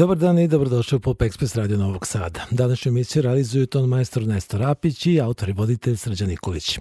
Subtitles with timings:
[0.00, 2.46] Dobar dan i dobrodošli u Pop Express Radio Novog Sada.
[2.50, 6.78] Današnju emisiju realizuju ton majstor Nestor Apić i autor i voditelj Srđan Nikolić.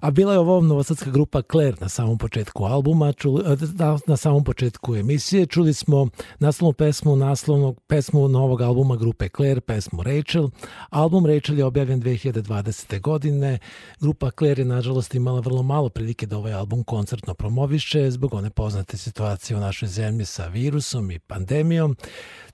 [0.00, 4.44] A bila je ovo novosadska grupa Claire na samom početku albuma, čuli, na, na samom
[4.44, 5.46] početku emisije.
[5.46, 6.08] Čuli smo
[6.38, 10.50] naslovnu pesmu, naslovnu pesmu novog albuma grupe Claire, pesmu Rachel.
[10.90, 13.00] Album Rachel je objavljen 2020.
[13.00, 13.58] godine.
[14.00, 18.50] Grupa Claire je nažalost imala vrlo malo prilike da ovaj album koncertno promoviše zbog one
[18.50, 21.96] poznate situacije u našoj zemlji sa virusom i pandemijom.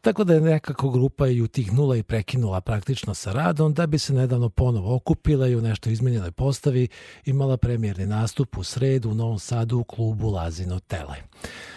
[0.00, 4.12] Tako da je nekako grupa i utihnula i prekinula praktično sa radom da bi se
[4.12, 6.88] nedavno ponovo okupila i u nešto izmenjenoj postavi
[7.24, 11.16] imala premijerni nastup u sredu u Novom Sadu u klubu Lazino Tele.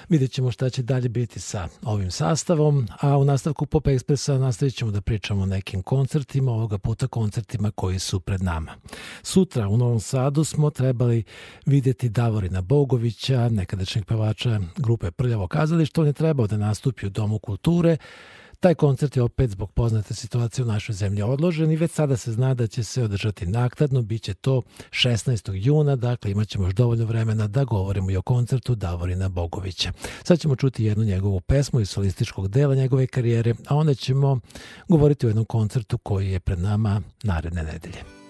[0.09, 4.75] Vidjet ćemo šta će dalje biti sa ovim sastavom, a u nastavku Pop Expressa nastavit
[4.75, 8.75] ćemo da pričamo o nekim koncertima, ovoga puta koncertima koji su pred nama.
[9.23, 11.23] Sutra u Novom Sadu smo trebali
[11.65, 17.39] videti Davorina Bogovića, nekadašnjeg pevača grupe Prljavo kazalište, on je trebao da nastupi u Domu
[17.39, 17.97] kulture,
[18.61, 22.31] Taj koncert je opet zbog poznate situacije u našoj zemlji odložen i već sada se
[22.31, 25.51] zna da će se održati naknadno, bit će to 16.
[25.53, 29.91] juna, dakle imat ćemo još dovoljno vremena da govorimo i o koncertu Davorina Bogovića.
[30.23, 34.39] Sad ćemo čuti jednu njegovu pesmu iz solističkog dela njegove karijere, a onda ćemo
[34.87, 38.20] govoriti o jednom koncertu koji je pred nama naredne nedelje.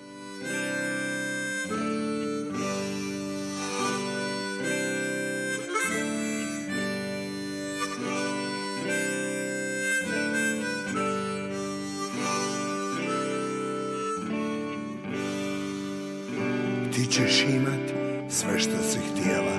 [17.01, 17.91] Ti ćeš imat
[18.29, 19.57] sve što si htjela.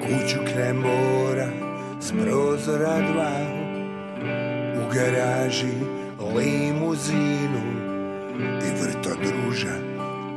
[0.00, 1.48] Kuću kraj mora
[2.00, 3.36] s prozora dva.
[4.76, 5.72] U garaži
[6.36, 7.62] limuzinu
[8.38, 9.74] I vrto druža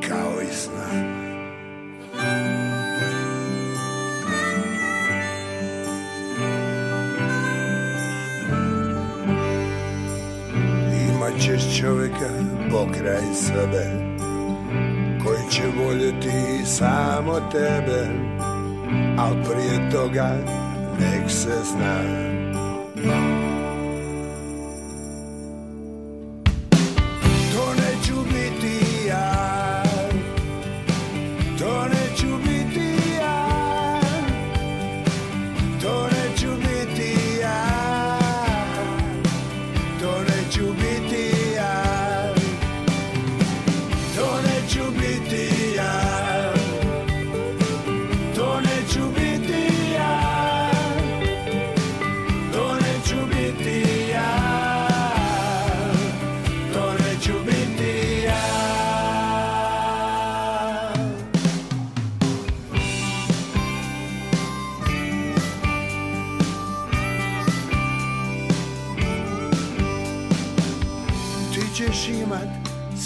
[0.08, 0.90] kao i sna.
[11.10, 12.30] Imat ćeš čovjeka
[12.72, 14.15] pokraj sebe
[15.56, 18.07] će voljeti samo tebe
[19.18, 20.38] Al prije toga
[21.00, 22.02] nek se zna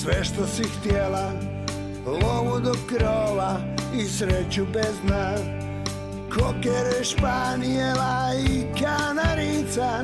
[0.10, 1.32] sve što si htjela
[2.06, 3.60] Lovu do krova
[3.96, 5.36] i sreću bez dna.
[6.30, 10.02] Kokere španijela i kanarica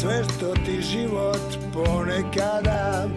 [0.00, 3.08] Sve što ti život ponekada.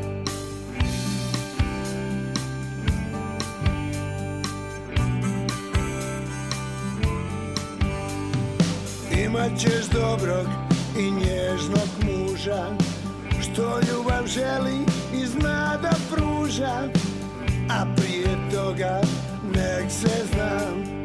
[9.26, 10.48] Imat ćeš dobrog
[11.00, 12.95] i nježnog muža
[13.56, 14.78] Što ljubav želi
[15.14, 16.90] i zna da pruža
[17.70, 19.02] A prije toga
[19.56, 21.05] nek se znam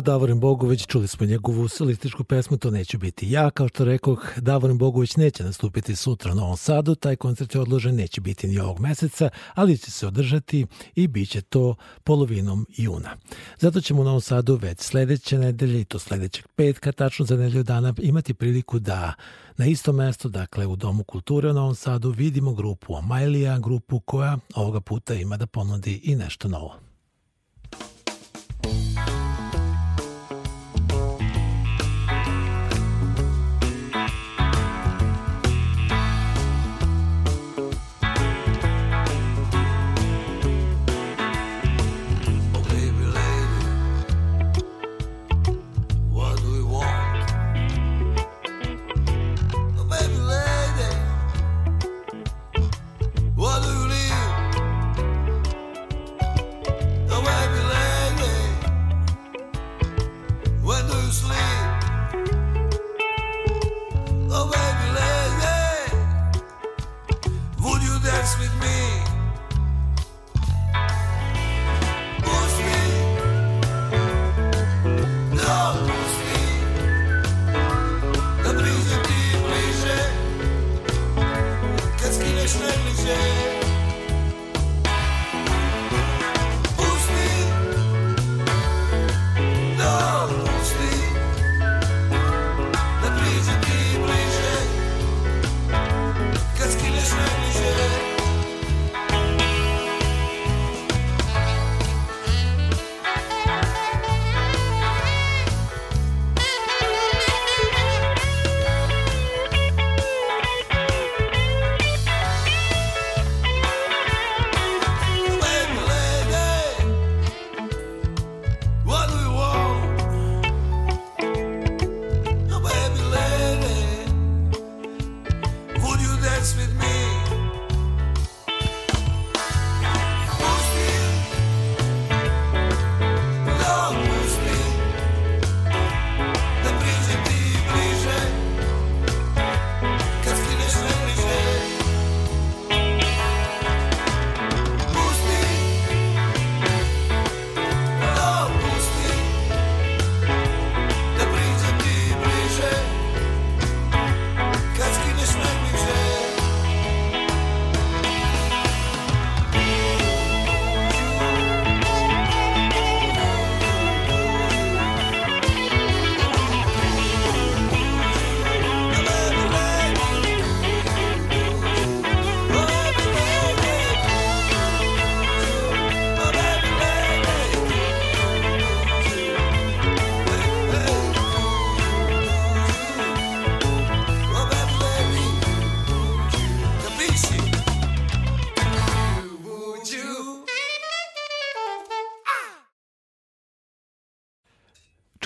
[0.00, 4.78] Davorin Bogović, čuli smo njegovu solističku pesmu To neću biti ja, kao što rekoh, Davorin
[4.78, 8.80] Bogović neće nastupiti sutra u Novom Sadu, taj koncert je odložen, neće biti ni ovog
[8.80, 13.16] meseca, ali će se održati i bit će to polovinom juna.
[13.58, 17.62] Zato ćemo u Novom Sadu već sledeće nedelje, i to sledećeg petka, tačno za nedelju
[17.62, 19.14] dana, imati priliku da
[19.56, 24.38] na isto mesto, dakle u Domu kulture u Novom Sadu, vidimo grupu Amajlija, grupu koja
[24.54, 26.89] ovoga puta ima da ponudi i nešto novo.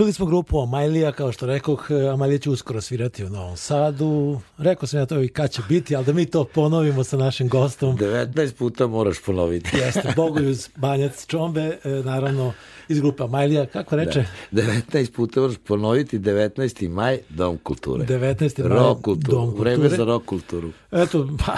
[0.04, 4.40] Čuli smo grupu Amalija, kao što rekoh, Amalija će uskoro svirati u Novom Sadu.
[4.58, 7.48] Rekao sam ja to i kad će biti, ali da mi to ponovimo sa našim
[7.48, 7.98] gostom.
[7.98, 9.76] 19 puta moraš ponoviti.
[9.84, 12.52] Jeste, Bogoljuz Banjac Čombe, e, naravno
[12.88, 14.24] iz grupe Amalija, kako reče?
[14.52, 16.88] 19 puta moraš ponoviti 19.
[16.88, 18.04] maj Dom kulture.
[18.04, 18.68] 19.
[18.68, 19.14] maj.
[19.16, 19.96] Dom Vreme kulture.
[19.96, 20.70] za rock kulturu.
[20.92, 21.56] Eto, pa,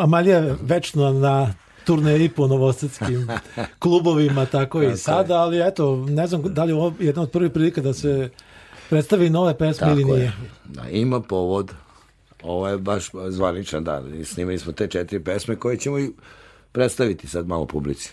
[0.00, 3.28] Amalija je večno na turneji po novosadskim
[3.82, 7.52] klubovima, tako i sada, ali eto, ne znam da li je ovo jedna od prvih
[7.52, 8.30] prilika da se
[8.90, 10.18] predstavi nove pesme ili nije.
[10.20, 10.32] je.
[10.64, 11.72] Da, ima povod.
[12.42, 14.24] Ovo je baš zvaničan dan.
[14.24, 16.10] Snimili smo te četiri pesme koje ćemo i
[16.72, 18.12] predstaviti sad malo publici.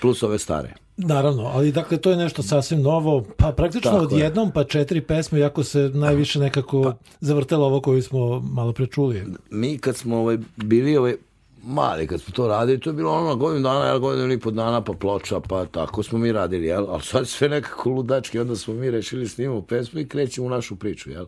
[0.00, 0.74] Plus ove stare.
[0.96, 4.06] Naravno, ali dakle to je nešto sasvim novo, pa praktično Tako je.
[4.06, 8.86] odjednom pa četiri pesme, iako se najviše nekako Pa- zavrtelo ovo koju smo malo pre
[8.86, 9.24] čuli.
[9.50, 11.16] Mi kad smo ovaj, bili ovaj,
[11.62, 14.50] mali, kad smo to radili, to je bilo ono godinu dana, jel, godinu i po
[14.50, 16.86] dana, pa ploča, pa tako smo mi radili, jel?
[16.88, 20.76] Ali sad sve nekako ludački, onda smo mi rešili snimamo pesmu i krećemo u našu
[20.76, 21.26] priču, jel?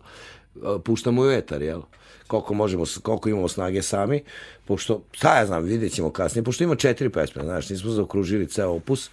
[0.84, 1.82] Puštamo u etar, jel?
[2.26, 4.22] Koliko možemo, koliko imamo snage sami,
[4.64, 8.70] pošto, šta ja znam, vidjet ćemo kasnije, pošto ima četiri pesme, znaš, nismo zaokružili ceo
[8.70, 9.10] opus,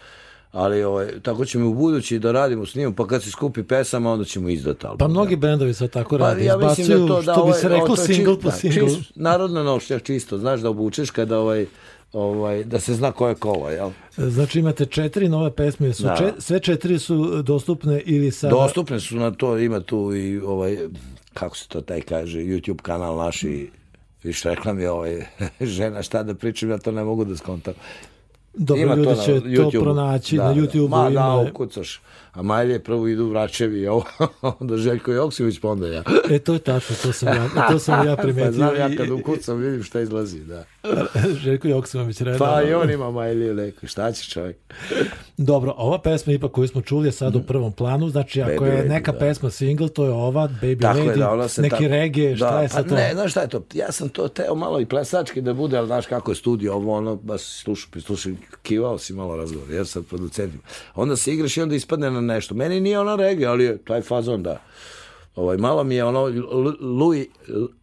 [0.51, 4.25] ali ovaj, tako ćemo u budući da radimo snimamo, pa kad se skupi pesama, onda
[4.25, 4.97] ćemo izdati album.
[4.97, 7.41] Pa mnogi bendovi sad tako rade, Pa ja mislim izbacuju, da to da što bi
[7.41, 8.81] ovaj, se reklo, single čist- po da, single.
[8.81, 11.65] čist- narodna nošnja čisto, znaš da obučeš kada ovaj
[12.13, 13.91] ovaj da se zna ko je ko, jel?
[14.17, 16.15] Znači imate četiri nove pesme, su Da.
[16.17, 18.51] če- sve četiri su dostupne ili sada...
[18.51, 20.77] Dostupne su na to, ima tu i ovaj
[21.33, 23.69] kako se to taj kaže, YouTube kanal naš i
[24.23, 25.25] Viš rekla mi ovaj,
[25.61, 27.73] žena šta da pričam, ja to ne mogu da skontam.
[28.57, 29.81] Dobro, Ima ljudi na će to YouTubeu.
[29.81, 30.61] pronaći Da, na da.
[30.61, 30.87] YouTube-u.
[30.87, 32.01] Ma da, ukucaš.
[32.37, 34.03] A Malje prvo idu vraćevi i ovo,
[34.59, 36.03] onda Željko Joksimović, pa onda ja.
[36.29, 38.45] E, to je tačno, to sam ja, to sam ja primetio.
[38.47, 40.65] Pa znam ja kad ukucam, vidim šta izlazi, da.
[41.43, 42.47] Željko Joksimović redao.
[42.47, 44.57] Pa i on ima Malje neko, šta će čovjek?
[45.37, 48.67] Dobro, ova pesma ipak koju smo čuli je sad u prvom planu, znači ako Baby
[48.67, 49.19] je Lady, neka da.
[49.19, 52.35] pesma single, to je ova, Baby Tako Lady, je, da, ona se neki tako- reggae,
[52.35, 52.95] šta da, je sad pa to?
[52.95, 53.63] Ne, znaš šta je to?
[53.73, 56.97] Ja sam to teo malo i plesački da bude, ali znaš kako je studio, ovo
[56.97, 58.31] ono, baš slušao, prislušao,
[58.63, 60.63] kivao si malo razgovor, jer sad producentima.
[60.95, 62.55] Onda se igraš i onda ispadne na nešto.
[62.55, 64.61] Meni nije ona reggae, ali je taj fazon da,
[65.35, 66.21] ovaj, malo mi je ono
[66.79, 67.27] Louis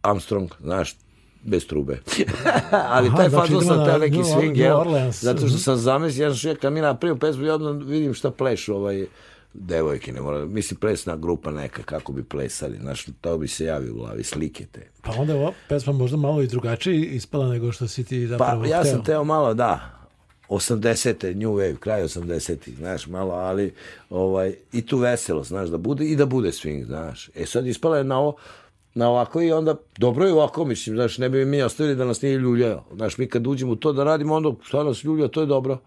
[0.01, 0.95] Armstrong, znaš,
[1.43, 1.97] bez trube.
[2.95, 5.11] ali Aha, taj znači fazon sam teo neki swing, jel?
[5.11, 9.05] Zato što sam zamislio, ja sam kad mi napravim pesmu, ja vidim šta plešu, ovaj,
[9.53, 13.93] devojke, ne mora, mislim plesna grupa neka, kako bi plesali, znaš, to bi se javio
[13.93, 14.87] u glavi, slike te.
[15.01, 18.37] Pa onda je ova pesma možda malo i drugačije ispala nego što si ti Pa
[18.37, 18.91] zapravo ja hteo.
[18.91, 19.94] sam teo malo, da,
[20.49, 21.35] 80.
[21.35, 22.75] New Wave, kraj 80.
[22.77, 23.73] znaš, malo, ali
[24.09, 27.29] ovaj, i tu veselo, znaš, da bude i da bude swing, znaš.
[27.35, 28.35] E sad ispala je na ovo,
[28.93, 32.21] na ovako i onda, dobro je ovako, mislim, znaš, ne bi mi ostavili da nas
[32.21, 32.83] nije ljuljao.
[32.95, 35.77] Znaš, mi kad uđemo u to da radimo, onda šta nas ljulja, to je dobro.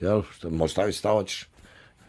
[0.00, 1.48] Jel, šta, možeš staviti šta hoćeš.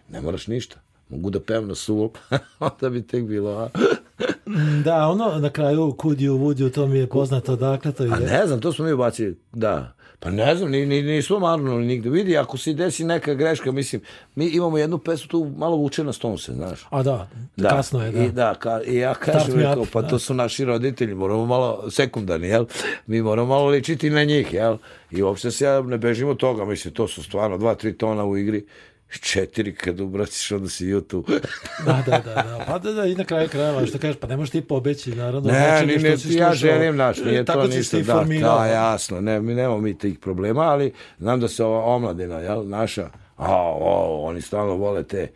[0.09, 0.75] Ne moraš ništa.
[1.09, 2.11] Mogu da pevam na suvo,
[2.59, 3.69] onda bi tek bilo, a?
[4.83, 8.25] Da, ono na kraju Kudiju, Vudiju, to mi je poznato, dakle to A ide.
[8.25, 9.93] ne znam, to smo mi ubacili, da.
[10.19, 12.09] Pa ne znam, ni, ni, nismo marnuli nigde.
[12.09, 14.01] Vidi, ako se desi neka greška, mislim,
[14.35, 16.87] mi imamo jednu pesmu tu malo vuče na stonse, znaš.
[16.89, 17.27] A da,
[17.69, 18.23] kasno je, da.
[18.23, 20.07] I, da, ka, i ja kažem, rekao, pa da.
[20.07, 22.65] to su naši roditelji, moramo malo, sekundarni, jel?
[23.07, 24.77] Mi moramo malo ličiti na njih, jel?
[25.11, 28.25] I uopšte se ja ne bežim od toga, mislim, to su stvarno dva, tri tona
[28.25, 28.65] u igri,
[29.09, 31.39] četiri kad ubraciš, onda si YouTube.
[31.85, 32.63] Da, da, da, da.
[32.67, 35.51] Pa da, da, i na kraju krajeva, što kažeš, pa ne možeš ti pobeći, naravno.
[35.51, 38.65] Ne, znači, ni, ne, si ja želim, naš, nije Tako to ništa, ti da, da,
[38.65, 43.09] jasno, ne, mi nemamo mi tih problema, ali znam da se ova omladina, jel, naša,
[43.37, 45.27] a, o, oni stalno vole te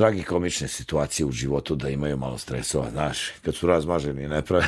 [0.00, 4.66] tragikomične situacije u životu da imaju malo stresova, znaš, kad su razmaženi, ne prave,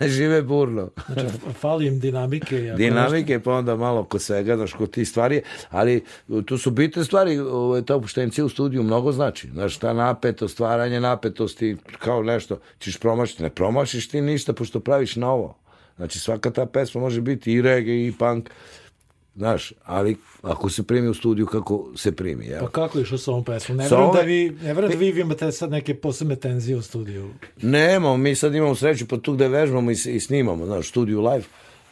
[0.16, 0.90] žive burno.
[1.12, 2.74] Znači, fali im dinamike.
[2.76, 6.04] Dinamike, pa onda malo kod svega, znaš, kod tih stvari, ali
[6.46, 11.00] tu su bitne stvari, ovo, ta opuštencija u studiju mnogo znači, znaš, ta napetost, stvaranje
[11.00, 15.58] napetosti, kao nešto, ćeš promašiti, ne promašiš ti ništa, pošto praviš novo.
[15.96, 18.50] Znači, svaka ta pesma može biti i reggae, i punk,
[19.40, 22.60] znaš, ali ako se primi u studiju, kako se primi, jel?
[22.60, 23.78] Pa kako je išao sa ovom pesmom?
[23.78, 26.82] Ne Sa verujem da vi, ne verujem da vi imate sad neke posebne tenzije u
[26.82, 27.30] studiju.
[27.58, 31.20] Nemamo, mi sad imamo sreću pa tu gde vežbamo i, s- i snimamo, znaš, studiju
[31.22, 31.44] live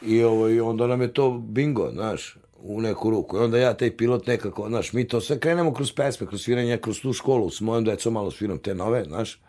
[0.03, 3.37] i, ovo, i onda nam je to bingo, znaš, u neku ruku.
[3.37, 6.77] I onda ja taj pilot nekako, znaš, mi to sve krenemo kroz pesme, kroz sviranje,
[6.79, 9.41] kroz tu školu, s mojom decom malo sviram te nove, znaš,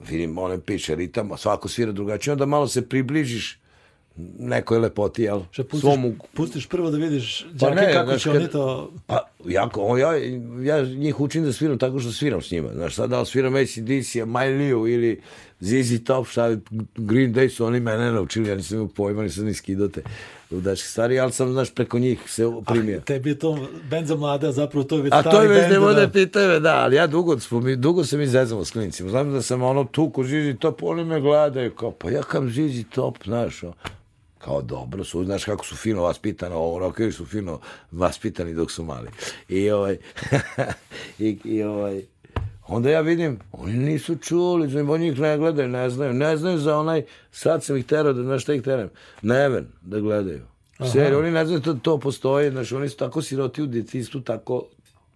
[0.00, 3.58] vidim, one piše ritam, svako svira drugačije, onda malo se približiš
[4.38, 5.40] nekoj lepoti, jel?
[5.50, 8.36] Što pustiš, Svom u- pustiš prvo da vidiš Pa đake ne, kako znaš, će kad-
[8.36, 8.92] oni to...
[9.06, 10.10] Pa, jako, on, ja,
[10.62, 12.68] ja njih učim da sviram tako što sviram s njima.
[12.70, 13.78] Znaš, sad da li sviram ACDC,
[14.16, 15.20] Miley ili
[15.60, 16.48] ZZ Top, šta,
[16.96, 20.02] Green Day su oni mene naučili, ja nisam imao pojma, nisam ni skidote
[20.50, 23.00] ludački stari, ali sam, znaš, preko njih se primio.
[23.00, 23.58] Tebi je to
[23.90, 25.78] bend za mlade, a zapravo to je već A stari to je već bend, ne
[25.78, 26.08] vode da.
[26.08, 29.10] pitaju da, ali ja dugo, smo mi, dugo se mi zezamo s klinicima.
[29.10, 32.50] Znam da sam ono tu ko Zizi Top, oni me gledaju, kao, pa ja kam
[32.50, 33.72] Zizi Top, znaš, o,
[34.46, 37.60] kao dobro su, znaš kako su fino vaspitani, ovo rokevi su fino
[37.92, 39.08] vaspitani dok su mali.
[39.48, 39.96] I ovaj,
[41.18, 42.02] i, i ovaj,
[42.68, 46.58] onda ja vidim, oni nisu čuli, znači, oni njih ne gledaju, ne znaju, ne znaju
[46.58, 48.88] za onaj, sad sam ih terao, da znaš šta ih teram,
[49.22, 50.40] Neven, da gledaju.
[50.92, 54.66] Seriju, oni ne znaju da to postoji, znači oni su tako siroti u djetinstvu, tako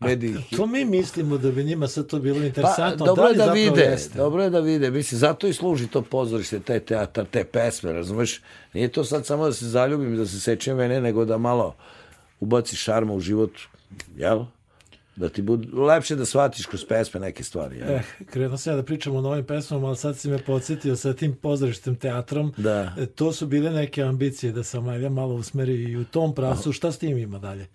[0.01, 0.37] mediji.
[0.57, 3.07] To mi mislimo da bi njima sad to bilo Pa, interesantno.
[3.07, 4.19] dobro da je li da zapravo vide, jeste?
[4.19, 8.41] dobro je da vide, mislim, zato i služi to pozorište, taj teatar, te pesme, razumeš?
[8.75, 11.75] Nije to sad samo da se zaljubim, da se seče mene, nego da malo
[12.41, 13.51] ubaci šarma u život,
[14.17, 14.45] jel?
[15.17, 17.91] Da ti bude lepše da shvatiš kroz pesme neke stvari, jel?
[17.91, 21.13] Eh, krenuo sam ja da pričam o novim pesmama, ali sad si me podsjetio sa
[21.13, 22.53] tim pozorištem teatrom.
[22.57, 22.95] Da.
[22.99, 26.73] E, To su bile neke ambicije da sam Ajlja malo usmeri i u tom pravcu.
[26.73, 27.67] Šta s tim ima dalje?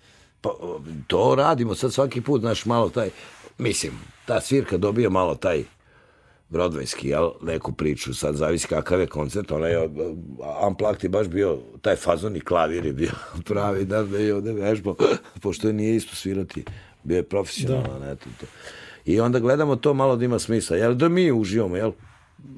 [0.46, 3.10] Pa, to radimo sad svaki put, znaš, malo taj,
[3.58, 3.94] mislim,
[4.26, 5.64] ta svirka dobija malo taj
[6.50, 9.72] Broadwayski, jel, neku priču, sad zavisi kakav je koncert, onaj
[10.68, 13.12] Unplugged je baš bio, taj fazon i klavir je bio
[13.48, 14.96] pravi, da da je ovde vežbao,
[15.42, 16.66] pošto je nije isto svirati,
[17.04, 18.12] bio je profesionalan, da.
[18.12, 18.46] eto to.
[19.06, 21.92] I onda gledamo to malo da ima smisla, jel, da mi uživamo, jel,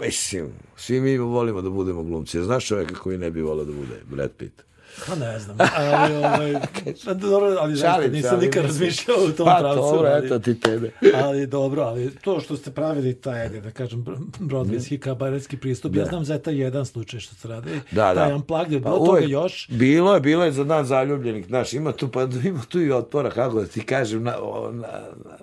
[0.01, 4.01] mislim, svi mi volimo da budemo glumci, znaš čoveka koji ne bi volao da bude
[4.09, 4.61] Brad Pitt?
[4.99, 6.53] Pa ne znam, ali, ovaj,
[7.05, 9.81] pa dobro, ali zaista se, nisam nikad razmišljao u tom Pa pravcu.
[9.81, 10.91] dobro, ali- eto ti tebe.
[11.23, 14.05] ali dobro, ali to što ste pravili taj, da kažem,
[14.39, 18.35] brodvinski kabaretski pristup, ja znam za taj jedan slučaj što ste radili, Da, taj da.
[18.35, 21.73] Unplugged, je Pa bilo toga uvek- još, Bilo je, bilo je za dan zaljubljenih, znaš,
[21.73, 24.35] ima tu, pa ima tu i otpora, kako da ti kažem, na,
[24.71, 24.87] na-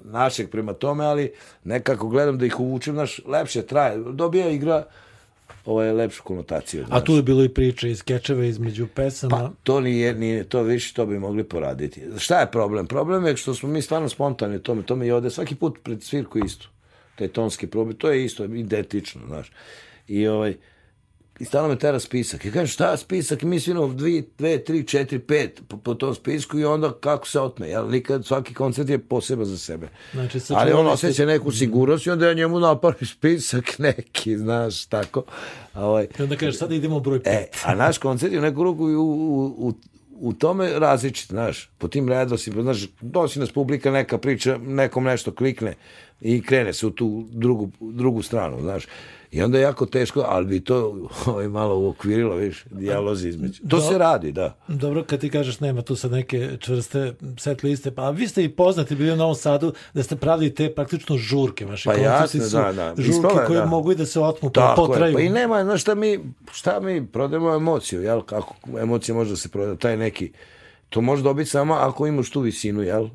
[0.04, 1.32] našeg prema tome, ali
[1.64, 4.84] nekako gledam da ih uvučem, znaš, lepše traje, dobija igra
[5.64, 6.84] ovaj, lepšu konotaciju.
[6.86, 7.02] Znaš.
[7.02, 9.36] a tu je bilo i priče i skečeve između pesama.
[9.36, 12.02] Pa, to nije, nije, to više, to bi mogli poraditi.
[12.18, 12.86] Šta je problem?
[12.86, 16.02] Problem je što smo mi stvarno spontani tome, to mi je ovde svaki put pred
[16.02, 16.66] svirku isto.
[17.16, 19.52] Te tonske probe, to je isto, identično, znaš.
[20.08, 20.54] I ovaj,
[21.40, 22.44] i stalno me tera spisak.
[22.44, 23.42] Ja kažem, šta spisak?
[23.42, 27.40] Mi sviramo dve, dve, tri, četiri, pet po, po tom spisku i onda kako se
[27.40, 27.68] otme.
[27.68, 29.88] Jel, nikad, svaki koncert je poseban za sebe.
[30.12, 34.86] Znači, Ali on ste- osjeća neku sigurnost i onda ja njemu napravim spisak neki, znaš,
[34.86, 35.22] tako.
[35.72, 37.32] A ovaj, I onda kažeš, sad idemo broj pet.
[37.32, 39.72] E, a naš koncert je u neku ruku u, u, u,
[40.20, 45.34] u tome različit, znaš, po tim redosima, znaš, dosi nas publika, neka priča, nekom nešto
[45.34, 45.74] klikne
[46.20, 48.86] i krene se u tu drugu, drugu stranu, znaš.
[49.34, 53.62] I onda je jako teško, ali bi to ovaj, malo uokvirilo, viš, dijalozi između.
[53.68, 54.56] To se radi, da.
[54.68, 58.48] Dobro, kad ti kažeš nema tu sad neke čvrste set liste, pa vi ste i
[58.48, 62.56] poznati bili u Novom Sadu da ste pravili te praktično žurke, vaše Pa jasno, su
[62.56, 62.94] da, da.
[62.96, 63.66] žurke Ispalo je, koje da.
[63.66, 65.14] mogu i da se otmu, pa Tako je, potraju.
[65.14, 66.20] pa i nema, znaš šta mi,
[66.52, 70.32] šta mi prodajemo emociju, jel, kako emocija može da se proda, taj neki,
[70.88, 73.08] to može dobiti samo ako imaš tu visinu, jel,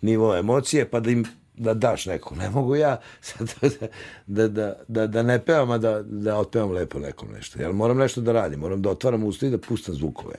[0.00, 1.24] nivo emocije, pa da im
[1.56, 2.34] da daš neko.
[2.34, 3.54] Ne mogu ja sad
[4.26, 7.60] da, da, da, da ne pevam, a da, da otpevam lepo nekom nešto.
[7.60, 10.34] Jel, moram nešto da radim, moram da otvaram usta i da pustam zvukove.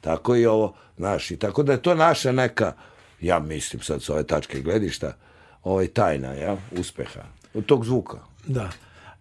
[0.00, 2.72] Tako i ovo, znaš, i tako da je to naša neka,
[3.20, 5.12] ja mislim sad s ove tačke gledišta,
[5.62, 7.22] ovaj tajna, jel, uspeha,
[7.54, 8.18] od tog zvuka.
[8.46, 8.70] Da.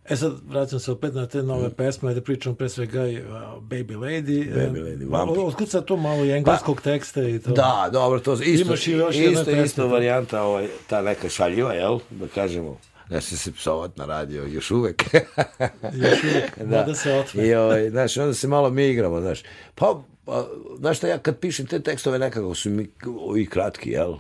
[0.10, 3.98] E sad, vraćam se opet na te nove pesme, da pričam pre svega uh, Baby
[3.98, 4.50] Lady.
[4.50, 4.60] Mm.
[4.60, 5.40] Baby Lady, Vampir.
[5.40, 7.52] Otkud sad to malo i engleskog teksta i to?
[7.52, 9.88] Da, dobro, to isto, Imaš i još isto, pesme, isto to.
[9.88, 12.78] varijanta, ovaj, ta neka šaljiva, jel, da kažemo,
[13.10, 15.04] ne se se psovat na radio, još uvek.
[16.04, 16.84] Još uvijek, da.
[16.84, 17.48] da se otme.
[17.48, 19.44] I, ovaj, znaš, onda se malo mi igramo, znaš.
[19.76, 20.48] Pa, pa,
[20.80, 24.16] znaš šta, ja kad pišem te tekstove nekako su mi ovi kratki, jel,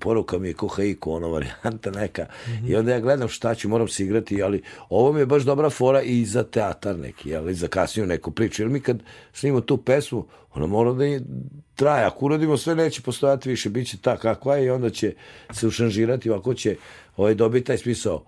[0.00, 2.26] poruka mi je ko haiku, ona varijanta neka.
[2.66, 5.70] I onda ja gledam šta ću, moram se igrati, ali ovo mi je baš dobra
[5.70, 8.62] fora i za teatar neki, jel, i za kasniju neku priču.
[8.62, 9.02] Jer mi kad
[9.32, 11.22] snimamo tu pesmu, ona mora da je,
[11.74, 12.04] traje.
[12.04, 15.14] Ako uradimo sve, neće postojati više, bit će ta kakva je i onda će
[15.52, 16.76] se ušanžirati, ovako će
[17.16, 18.24] ovaj, dobiti taj smisao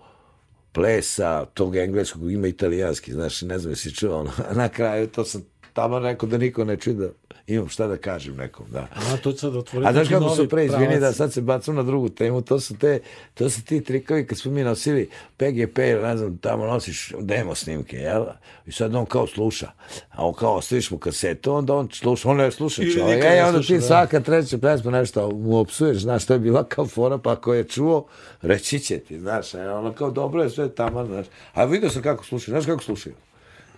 [0.71, 5.41] plesa, tog engleskog, ima italijanski, znaš, ne znam jesi čuo, ono, na kraju to sam
[5.77, 7.09] tamo rekao da niko ne čuje da
[7.47, 8.87] imam šta da kažem nekom, da.
[8.95, 11.83] A to sad otvoriti A znaš kako su pre, izvini da sad se bacam na
[11.83, 12.99] drugu temu, to su te,
[13.33, 17.97] to su ti trikovi kad smo mi nosili PGP ne znam, tamo nosiš demo snimke,
[17.97, 18.25] jel?
[18.65, 19.71] I sad on kao sluša,
[20.09, 23.61] a on kao ostaviš mu kasetu, onda on sluša, on ne sluša čovjek, e, onda
[23.61, 23.81] ti da.
[23.81, 27.63] svaka treća pesma nešto mu opsuješ, znaš, to je bila kao fora, pa ako je
[27.63, 28.07] čuo,
[28.41, 31.25] reći će ti, znaš, e, ono kao dobro je sve tamo, znaš.
[31.53, 33.15] A vidio sam kako slušaju, znaš kako slušaju?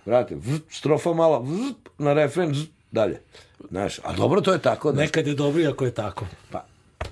[0.06, 3.20] Vrati, vz, strofa mala, vz, na refren, vz, dalje.
[3.70, 5.06] Znaš, a dobro to je tako, znaš.
[5.06, 6.26] Nekad je dobro ako je tako.
[6.50, 6.64] Pa,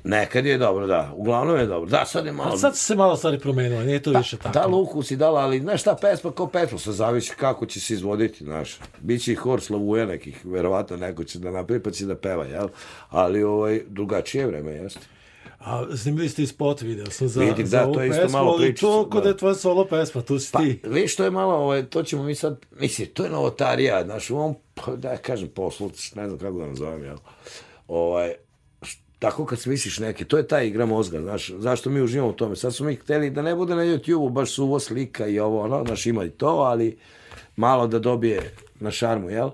[0.05, 1.12] Nekad je dobro, da.
[1.16, 1.90] Uglavnom je dobro.
[1.90, 2.51] Da, sad je malo...
[2.51, 4.59] Ali sad se malo stvari promenilo, nije to više tako.
[4.59, 7.94] Da, luku si dala, ali znaš šta, pesma kao pesma, sad zavisi kako će se
[7.94, 8.79] izvoditi, znaš.
[9.01, 12.68] Biće i hor slavuja nekih, verovatno neko će da napravi pa će da peva, jel?
[13.11, 15.01] Ali ovaj, drugačije vreme, jeste.
[15.58, 18.22] A snimili ste i spot, video sam za, Vidim, za da, ovu to je isto
[18.22, 19.28] pesmu, malo ali pričica, to kod da.
[19.28, 20.80] je tvoja solo pesma, tu si Pa, ti.
[20.84, 24.36] viš, to je malo, ovaj, to ćemo mi sad, mislim, to je novotarija, znaš, u
[24.36, 27.16] ovom, pa, da ja kažem, poslu, ne znam kako da nazovem, jel?
[27.88, 28.34] Ovaj,
[29.18, 32.56] tako kad smisliš neke, to je ta igra mozga, znaš, zašto mi uživamo u tome.
[32.56, 35.84] Sad smo mi hteli da ne bude na YouTube-u baš suvo slika i ovo, ono,
[35.84, 36.98] znaš, ima i to, ali
[37.56, 39.50] malo da dobije na šarmu, jel?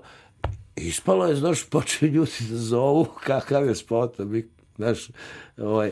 [0.75, 5.09] Ispalo je, znaš, počeli ljudi da zovu kakav je spot, mi, znaš,
[5.57, 5.91] ovaj,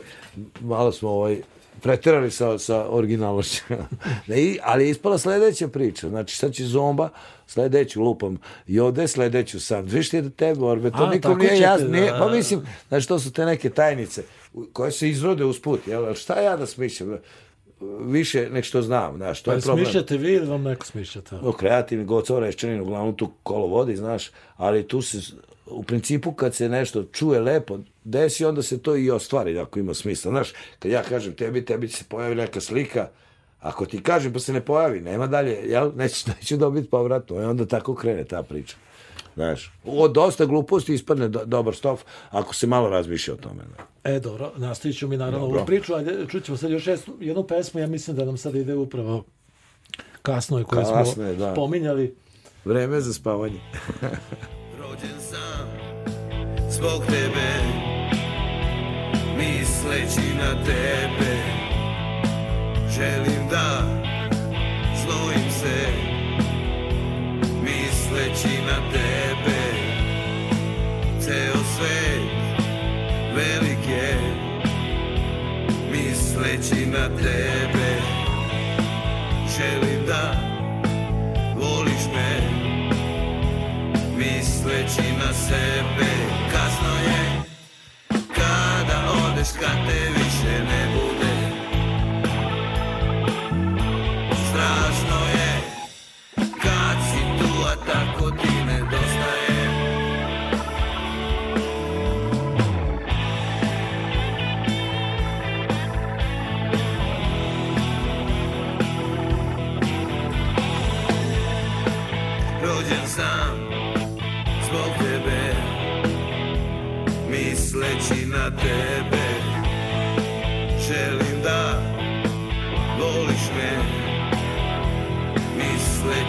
[0.60, 1.40] malo smo ovaj,
[1.80, 3.62] preterali sa, sa originalnošću.
[4.28, 6.08] i- ali je ispala sledeća priča.
[6.08, 7.08] Znači, sad će zomba,
[7.46, 9.84] sledeću lupam i ovde sledeću sam.
[9.84, 11.88] Viš ti da tebe, orbe, to A, nikom nije jasno.
[11.88, 14.22] Nije, pa mislim, znači, to su te neke tajnice
[14.72, 16.04] koje se izrode usput, jel?
[16.06, 17.18] Ali Šta ja da smišljam?
[18.00, 19.84] Više nek što znam, znaš, to Pa je problem.
[19.84, 21.36] smišljate vi ili vam neko smišljate?
[21.42, 25.18] O, kreativni gocov reščanin, uglavnom tu kolo vodi, znaš, ali tu se,
[25.66, 29.94] u principu kad se nešto čuje lepo, desi, onda se to i ostvari, ako ima
[29.94, 30.30] smisla.
[30.30, 33.08] Znaš, kad ja kažem tebi, tebi se pojavi neka slika,
[33.60, 35.92] ako ti kažem pa se ne pojavi, nema dalje, jel?
[35.96, 38.76] Neću, neću dobiti povratno, i onda tako krene ta priča.
[39.34, 43.62] Znaš, od dosta gluposti ispadne do, dobar stof, ako se malo razmišlja o tome.
[44.04, 44.10] Da.
[44.10, 45.56] E, dobro, nastavit ću mi naravno Dobro.
[45.56, 48.74] ovu priču, ajde, čućemo sad još jednu- jednu pesmu, ja mislim da nam sad ide
[48.74, 49.24] upravo
[50.22, 51.54] kasno je koju Kasno smo je, da.
[51.54, 52.16] pominjali.
[52.64, 53.60] Vreme za spavanje.
[54.80, 55.68] Rođen sam
[56.70, 57.48] zbog tebe
[59.38, 61.34] Misleći na tebe
[62.90, 63.82] Želim da
[64.96, 66.13] znojim se
[68.14, 69.60] Misleći na tebe.
[71.20, 72.22] Ceo svet
[73.34, 74.18] velik je
[75.90, 78.00] Misleći na tebe.
[79.56, 80.36] Želim da
[81.56, 82.40] voliš me
[84.16, 86.10] misleći na sebe.
[86.52, 87.42] Kasno je
[88.34, 90.23] kada odeš kad te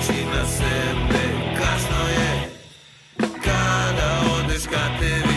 [0.07, 1.23] Misleći na sebe
[1.57, 2.49] Kasno je.
[3.43, 5.34] Kada odeš kad te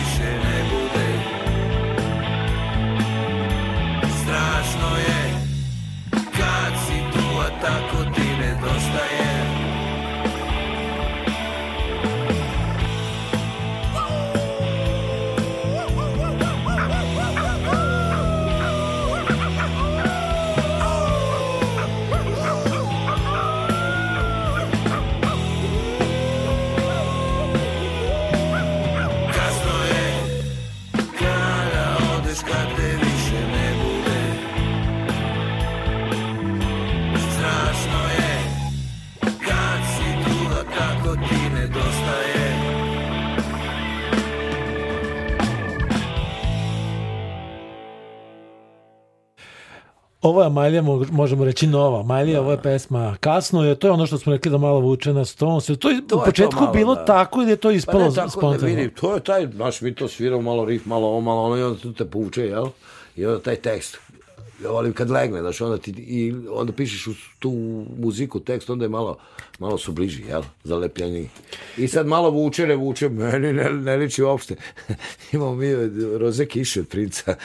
[50.21, 51.99] Ovo je Amalija, mo- možemo reći nova.
[51.99, 55.13] Amalija, ovo je pesma kasno je, to je ono što smo rekli da malo vuče
[55.13, 55.65] na Stones.
[55.65, 57.05] To je to je u to početku malo, bilo da.
[57.05, 58.65] tako ili je to Pa ispalo ne, tako da spontano?
[58.65, 61.63] vidi, to je taj, znaš, mi to sviramo malo rif, malo ovo, malo ono i
[61.63, 62.67] onda te puče, jel?
[63.15, 63.97] I onda taj tekst,
[64.63, 67.51] ja volim kad legne, znaš, onda ti, i onda pišeš u tu
[67.99, 69.17] muziku tekst, onda je malo,
[69.59, 70.41] malo su bliži, jel?
[70.63, 71.29] Zalepljeni.
[71.77, 74.55] I sad malo vuče, ne vuče, meni ne, ne liči uopšte.
[75.33, 75.73] Imamo mi
[76.17, 77.35] roze kiše od princa,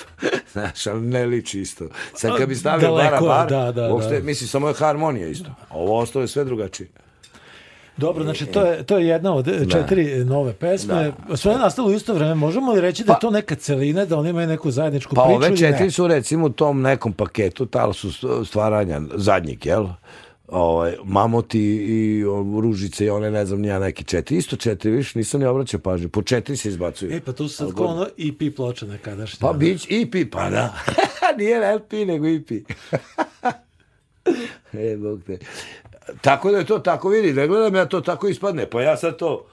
[0.52, 1.88] znaš, ali ne liči isto.
[2.14, 4.24] Sad kad bi stavio bara bar, da, da, uopšte, da.
[4.24, 5.50] mislim, samo je harmonija isto.
[5.70, 6.88] Ovo ostalo je sve drugačije.
[7.96, 11.12] Dobro, znači to je, to je jedna od e, četiri nove pesme.
[11.36, 12.34] Sve je nastalo u isto vreme.
[12.34, 15.36] Možemo li reći da je to neka celina, da oni imaju neku zajedničku Pa priču
[15.36, 15.90] ove ili četiri ne?
[15.90, 19.86] su recimo u tom nekom paketu, tal su st- stvaranja zadnjeg, jel?
[20.48, 22.24] Ovaj, mamoti i
[22.62, 24.36] ružice i one, ne znam, nija neki četiri.
[24.36, 26.08] Isto četiri, viš, nisam ni obraćao pažnju.
[26.08, 27.12] Po četiri se izbacuju.
[27.12, 29.38] E, pa tu su sad kao ono EP ploča nekadašnja.
[29.40, 30.74] Pa bić EP, pa da.
[31.38, 32.50] Nije LP, nego EP.
[34.72, 35.38] e, bog te.
[36.20, 39.16] Tako da je to tako, vidi, ne gledam ja to tako ispadne, pa ja sad
[39.16, 39.46] to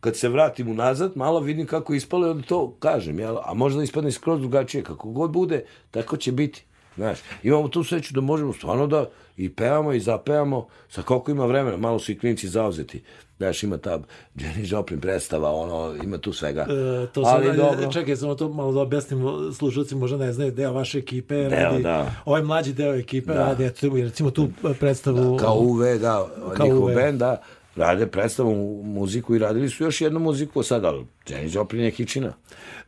[0.00, 3.36] kad se vratim unazad, malo vidim kako ispalo onda to kažem, jel?
[3.44, 6.64] a možda ispadne skroz drugačije, kako god bude, tako će biti.
[6.96, 11.46] Znaš, imamo tu sreću da možemo stvarno da i pevamo i zapevamo sa koliko ima
[11.46, 13.02] vremena, malo su i klinci zauzeti.
[13.42, 13.98] Znaš, ima ta
[14.36, 16.60] Jenny Joplin predstava, ono, ima tu svega.
[16.60, 17.92] E, to Ali sam, dobro.
[17.92, 21.82] čekaj, samo to malo da objasnimo, slušalci možda ne znaju, deo vaše ekipe Deo, radi,
[21.82, 22.14] da.
[22.24, 23.38] ovaj mlađi deo ekipe Da.
[23.38, 24.48] radi, eto, recimo tu
[24.80, 25.36] predstavu...
[25.36, 26.26] Kao UV, da,
[26.56, 26.94] Kao njihov UV.
[26.94, 27.42] band, da,
[27.76, 32.32] rade predstavu muziku i radili su još jednu muziku sad, ali Jenny Joplin je kičina.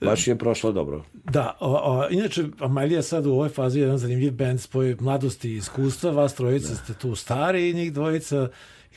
[0.00, 1.04] Baš je prošlo dobro.
[1.24, 5.50] Da, o, o, inače, Amalija sad u ovoj fazi je jedan zanimljiv band spoj mladosti
[5.50, 8.48] i iskustva, vas trojica ste tu stari i njih dvojica.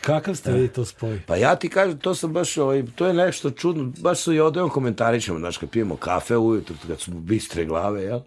[0.01, 1.21] Kakav ste vi to spoj?
[1.25, 4.39] Pa ja ti kažem, to sam baš, ovaj, to je nešto čudno, baš su i
[4.39, 8.19] odeom komentarićemo, znaš, kad pijemo kafe ujutro, kad su bistre glave, jel?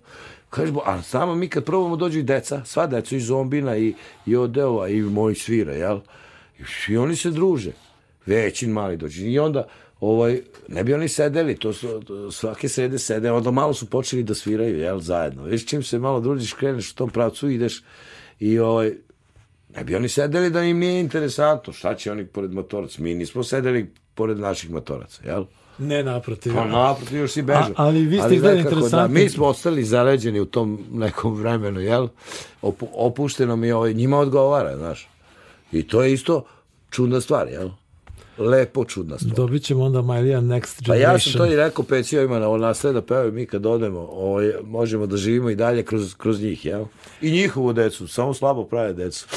[0.50, 3.94] Kažeš, a samo mi kad probamo dođu i deca, sva deca i zombina i,
[4.26, 6.00] i odeova i moji svira, jel?
[6.88, 7.72] I, oni se druže.
[8.26, 9.26] Većin mali dođe.
[9.26, 9.66] I onda,
[10.00, 12.02] ovaj, ne bi oni sedeli, to su,
[12.32, 15.42] svake srede sede, onda malo su počeli da sviraju, jel, zajedno.
[15.42, 17.82] Viš, čim se malo družiš, kreneš u tom pravcu, ideš
[18.40, 18.94] i ovaj,
[19.76, 21.72] ne bi oni sedeli da im nije interesantno.
[21.72, 23.02] Šta će oni pored motoraca?
[23.02, 25.44] Mi nismo sedeli pored naših motoraca, jel?
[25.78, 26.54] Ne naprotiv.
[26.54, 27.72] Pa naprotiv još si bežao.
[27.76, 29.18] Ali vi ste izgledali nekako interesantni.
[29.18, 32.08] Da, mi smo ostali zaleđeni u tom nekom vremenu, jel?
[32.62, 35.08] Opu, opušteno mi ovaj, njima odgovara, znaš.
[35.72, 36.44] I to je isto
[36.90, 37.70] čudna stvar, jel?
[38.40, 39.34] Lepo čudna stvar.
[39.34, 41.12] Dobit ćemo onda Amalija Next Pa Generation.
[41.14, 45.06] ja sam to i rekao pecijovima na nastaje da pevaju mi kad odemo, ovaj, možemo
[45.06, 46.84] da živimo i dalje kroz, kroz njih, jel?
[47.20, 49.26] I njihovu decu, samo slabo prave decu.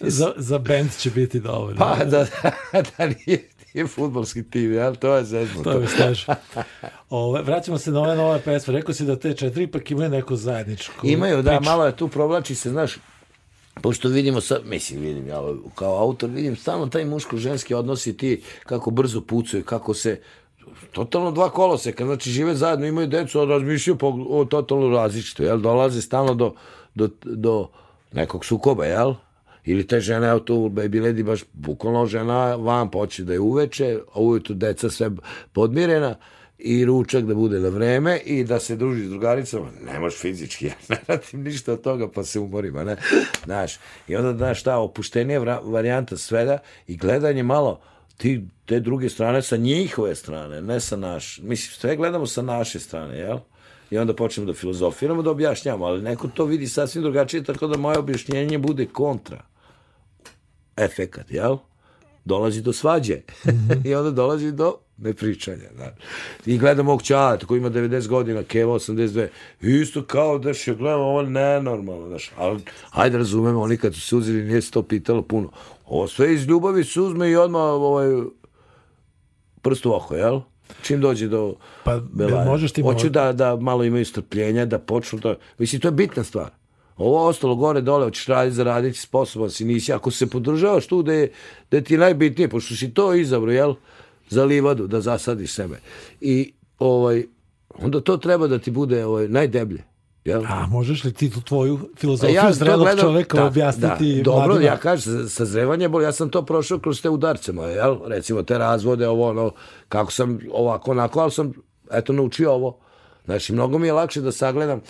[0.00, 1.78] Za, za band će biti dovoljno.
[1.78, 2.26] Pa da,
[2.98, 4.94] da nije, nije futbolski tim, jel?
[4.96, 5.62] To je zezno.
[5.62, 6.34] To slažem.
[7.10, 8.74] Ove, vraćamo se na ove nove pesme.
[8.74, 11.64] Rekao si da te četiri ipak imaju neku zajedničku Imaju, da, priču.
[11.64, 12.98] malo je tu provlači se, znaš,
[13.80, 15.40] pošto vidimo sad, mislim, vidim, ja
[15.74, 20.20] kao autor vidim stalno taj muško-ženski odnos i ti kako brzo pucaju, kako se
[20.92, 25.58] totalno dva koloseka, znači žive zajedno, imaju decu, a razmišljaju po, o totalno različito, jel,
[25.58, 26.54] dolaze stalno do,
[26.94, 27.68] do, do
[28.12, 29.14] nekog sukoba, jel,
[29.64, 33.98] ili te žene, evo tu Baby Lady baš bukvalno žena van poče da je uveče,
[34.14, 35.10] a ujutru deca sve
[35.52, 36.14] podmirena
[36.64, 40.66] i ručak da bude na vreme i da se druži s drugaricama, ne možeš fizički,
[40.70, 42.96] ja ne radim ništa od toga pa se umorim, a ne,
[43.44, 47.80] znaš, i onda, znaš, ta opuštenija varijanta svega i gledanje malo
[48.16, 52.80] ti, te druge strane sa njihove strane, ne sa naš, mislim, sve gledamo sa naše
[52.80, 53.38] strane, jel?
[53.90, 57.78] I onda počnemo da filozofiramo, da objašnjamo, ali neko to vidi sasvim drugačije, tako da
[57.78, 59.42] moje objašnjenje bude kontra
[60.76, 61.56] efekat, jel?
[62.24, 63.20] Dolazi do svađe.
[63.84, 65.68] I onda dolazi do nepričanja.
[65.78, 65.94] Da.
[66.46, 69.28] I gledam ovog čaleta koji ima 90 godina, Keva 82.
[69.60, 72.08] Isto kao da še gledam, ovo nenormalno.
[72.08, 72.30] Znaš.
[72.36, 75.50] Ali, ajde razumemo, oni kad su se uzeli, nije se to pitalo puno.
[75.86, 78.08] Ovo sve iz ljubavi se uzme i odmah ovaj,
[79.62, 80.40] prst u oko, jel?
[80.82, 82.44] Čim dođe do Pa, Belaja.
[82.44, 85.34] možeš ti Hoću da, da malo imaju strpljenja, da počnu da...
[85.58, 86.50] Mislim, to je bitna stvar.
[86.96, 89.92] Ovo ostalo gore, dole, hoćeš raditi, zaraditi, sposoban si, nisi.
[89.92, 91.32] Ako se podržavaš tu da je,
[91.70, 93.74] da ti je najbitnije, pošto si to izabrao, jel?
[94.32, 95.80] Za livadu, da zasadiš sebe.
[96.20, 97.24] I, ovaj,
[97.78, 99.82] onda to treba da ti bude ovaj, najdeblje.
[100.24, 100.42] Jel?
[100.46, 104.46] A možeš li ti tu tvoju filozofiju to zrelog gledao- čoveka da, objasniti da, Dobro,
[104.46, 104.70] mladima?
[104.70, 107.98] ja kažem, sazrevanje boli, ja sam to prošao kroz te udarce moje, jel?
[108.06, 109.50] Recimo te razvode, ovo, ono,
[109.88, 111.52] kako sam ovako, onako, ali sam,
[111.92, 112.78] eto, naučio ovo.
[113.24, 114.80] Znači, mnogo mi je lakše da sagledam,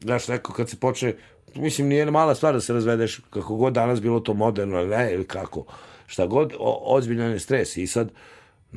[0.00, 1.16] znaš, neko kad se počne,
[1.54, 5.24] mislim, nije mala stvar da se razvedeš, kako god danas bilo to moderno, ne, ili
[5.24, 5.64] kako,
[6.06, 8.10] šta god, o, ozbiljan je stres i sad,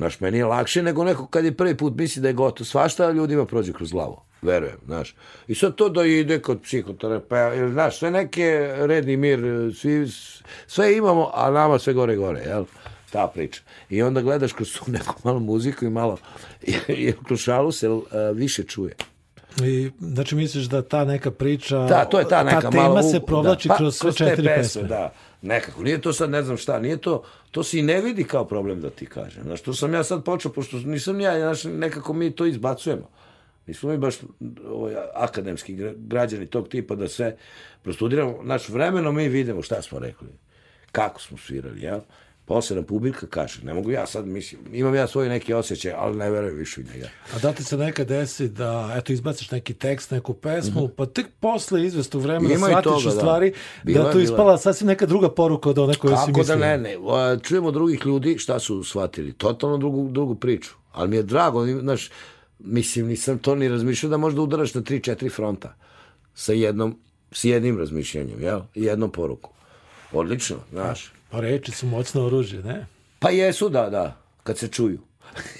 [0.00, 2.64] Znaš, meni je lakše nego neko kad je prvi put misli da je gotovo.
[2.64, 4.20] Svašta ljudima prođe kroz glavu.
[4.42, 5.14] Verujem, znaš.
[5.48, 9.40] I sad to da ide kod psihoterapeuta, ili, znaš, sve neke red i mir,
[9.76, 10.08] svi,
[10.66, 12.64] sve imamo, a nama sve gore gore, jel?
[13.10, 13.62] Ta priča.
[13.90, 16.16] I onda gledaš kroz tu neku malu muziku i malo,
[16.88, 18.02] i kroz šalu se uh,
[18.34, 18.94] više čuje.
[19.62, 23.02] I, znači misliš da ta neka priča, Da, to je ta neka ta tema malo...
[23.02, 24.82] se provlači da, pa, kroz sve četiri pesme, pesme.
[24.82, 25.82] Da, nekako.
[25.82, 28.80] Nije to sad ne znam šta, nije to, to se i ne vidi kao problem
[28.80, 29.42] da ti kažem.
[29.42, 33.08] Znaš, to sam ja sad počeo, pošto nisam ja, znaš, nekako mi to izbacujemo.
[33.66, 34.14] Nismo mi baš
[34.68, 37.36] ovaj, akademski gra- građani tog tipa da sve
[37.82, 38.38] prostudiramo.
[38.44, 40.28] Znaš, vremeno mi vidimo šta smo rekli,
[40.92, 42.00] kako smo svirali, jel?
[42.00, 42.29] Posle
[42.70, 46.30] nam publika kaže, ne mogu ja sad, mislim, imam ja svoj neki osjećaj, ali ne
[46.30, 47.08] verujem više u njega.
[47.34, 51.26] A da ti se nekad desi da eto izbaciš neki tekst, neku pesmu, pa tek
[51.40, 52.54] posle izvestog vremena.
[52.54, 53.10] Ima shvatiš toga, u da.
[53.10, 56.56] stvari da je, to ispala sasvim neka druga poruka od one koje si Kako mislio.
[56.56, 56.96] da ne, ne.
[57.42, 59.32] Čujemo drugih ljudi šta su shvatili.
[59.32, 60.70] Totalno drugu, drugu priču.
[60.92, 62.10] Ali mi je drago, znaš,
[62.58, 65.74] mislim, nisam to ni razmišljao da možda udaraš na tri, četiri fronta
[66.34, 66.98] sa jednom,
[67.32, 68.60] s jednim razmišljanjem, jel?
[68.74, 69.50] I jednom poruku.
[70.12, 71.12] Odlično, znaš.
[71.30, 72.86] Pa reči su moćno oružje, ne?
[73.18, 74.98] Pa jesu, da, da, kad se čuju.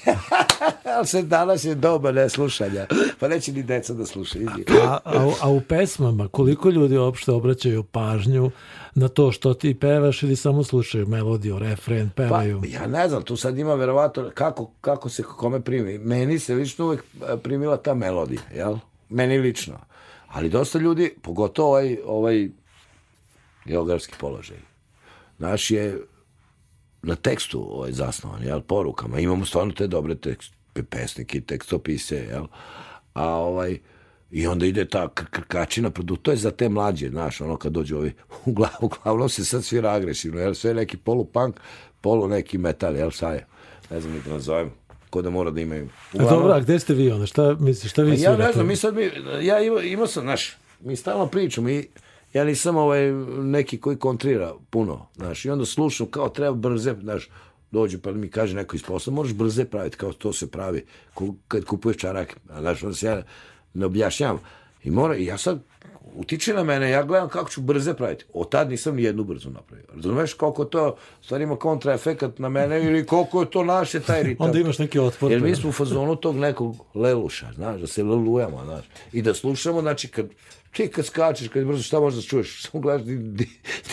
[0.96, 2.86] Ali se danas je doba neslušanja.
[3.20, 4.48] Pa neće ni deca da slušaju.
[4.82, 8.50] A, a, a u pesmama koliko ljudi uopšte obraćaju pažnju
[8.94, 12.62] na to što ti pevaš ili samo slušaju melodiju, refren, Pa, pevaju?
[12.68, 15.98] ja ne znam, tu sad ima verovatno kako, kako se kome primi.
[15.98, 18.76] Meni se lično uvek e, primila ta melodija, jel?
[19.08, 19.78] Meni lično.
[20.28, 22.48] Ali dosta ljudi, pogotovo ovaj, ovaj
[23.64, 24.56] geografski položaj,
[25.40, 25.98] naš je
[27.02, 29.18] na tekstu ovaj, zasnovan, jel, porukama.
[29.18, 32.44] Imamo stvarno te dobre tekst, pe- pesnike i tekstopise, jel?
[33.14, 33.78] A ovaj,
[34.30, 35.90] i onda ide ta kr- krkačina,
[36.22, 38.12] to je za te mlađe, znaš, ono kad dođu ovi,
[38.46, 41.60] uglavnom, uglavnom se sad svira agresivno, jel, sve neki polupunk,
[42.00, 43.46] polu neki metal, jel, sad je,
[43.90, 44.70] ne znam ni da nazovem,
[45.10, 45.88] ko da mora da imaju.
[46.18, 47.26] A dobro, a gde ste vi onda?
[47.26, 48.42] Šta misliš, šta vi Pa ja svirate?
[48.42, 49.10] ne znam, mi sad mi,
[49.42, 51.88] ja imao, imao sam, znaš, mi stalno pričamo i
[52.32, 53.12] ja nisam ovaj
[53.42, 57.28] neki koji kontrira puno, znaš, i onda slušam kao treba brze, znaš,
[57.70, 60.84] dođe pa mi kaže neko iz posla, moraš brze praviti, kao to se pravi,
[61.48, 63.22] kad kupuješ čarake, a znaš, onda se ja
[63.74, 64.38] ne objašnjavam.
[64.84, 65.62] I mora, ja sad,
[66.14, 68.24] utiče na mene, ja gledam kako ću brze praviti.
[68.32, 69.86] Od tad nisam ni jednu brzo napravio.
[69.94, 74.46] Razumeš koliko to stvari ima kontraefekat na mene ili koliko je to naše taj ritam.
[74.46, 75.30] Onda imaš neki otpor.
[75.30, 78.84] Jer mi smo u fazonu tog nekog leluša, znaš, da se lelujemo, znaš.
[79.12, 80.26] I da slušamo, znači, kad,
[80.72, 82.62] ti kad skačeš, kad brzo, šta možeš da čuješ?
[82.62, 83.06] Samo gledaš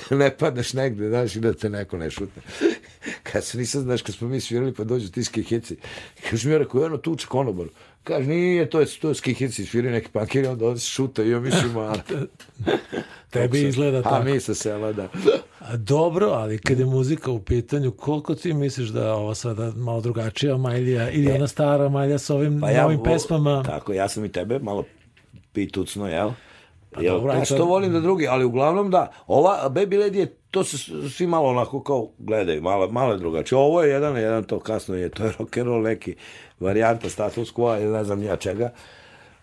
[0.09, 2.41] da ne padneš negde, znaš, i da te neko ne šutne.
[3.31, 5.75] Kad se nisam, znaš, kad smo mi svirali, pa dođu ti skihici.
[6.29, 7.67] Kaže mi, ja rekao, jedno tuče konobar.
[8.03, 11.29] Kaže, nije, to je, to je skihici, sviraju neki pankiri, onda ovdje se šuta i
[11.29, 11.93] ja mislim, ma...
[13.29, 14.23] Tebi izgleda A tako.
[14.23, 15.07] mi sa sela, da.
[15.59, 19.71] A dobro, ali kad je muzika u pitanju, koliko ti misliš da je ova sada
[19.75, 23.63] malo drugačija Majlija ili ona stara Majlja sa ovim Pa ja, novim vo- pesmama?
[23.63, 24.83] Tako, ja sam i tebe malo
[25.53, 26.31] pitucno, jel?
[26.97, 29.11] Pa Jel, dobro, ja aj što sad- volim da drugi, ali uglavnom da.
[29.27, 30.77] Ova Baby Lady je, to se
[31.09, 33.57] svi malo onako kao gledaju, malo, malo je drugačije.
[33.59, 36.15] Ovo je jedan, jedan to kasno je, to je rock and roll neki
[36.59, 38.71] varijanta status quo ili ne znam ja čega.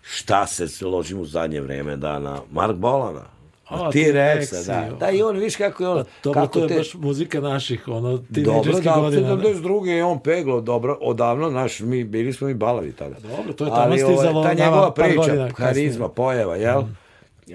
[0.02, 3.34] Šta se ložim u zadnje vreme, da, na Mark Bolana.
[3.68, 4.96] A, T-Rexa, T-Rexa, da.
[4.96, 6.74] Da, i on, viš kako je on, Pa Dobro, kako to je te...
[6.74, 9.28] baš muzika naših, ono, Dobro, tinejdžerskih da, godina.
[9.36, 9.42] da.
[9.42, 9.86] 72.
[9.86, 13.16] je on peglo dobro, odavno, naš, mi, bili smo i balavi tada.
[13.36, 15.68] Dobro, to je tamo Ali, stizalo ovaj, ta njegova priča, godina kasnije.
[15.68, 16.82] Karizma, pojava, jel?
[17.48, 17.54] E,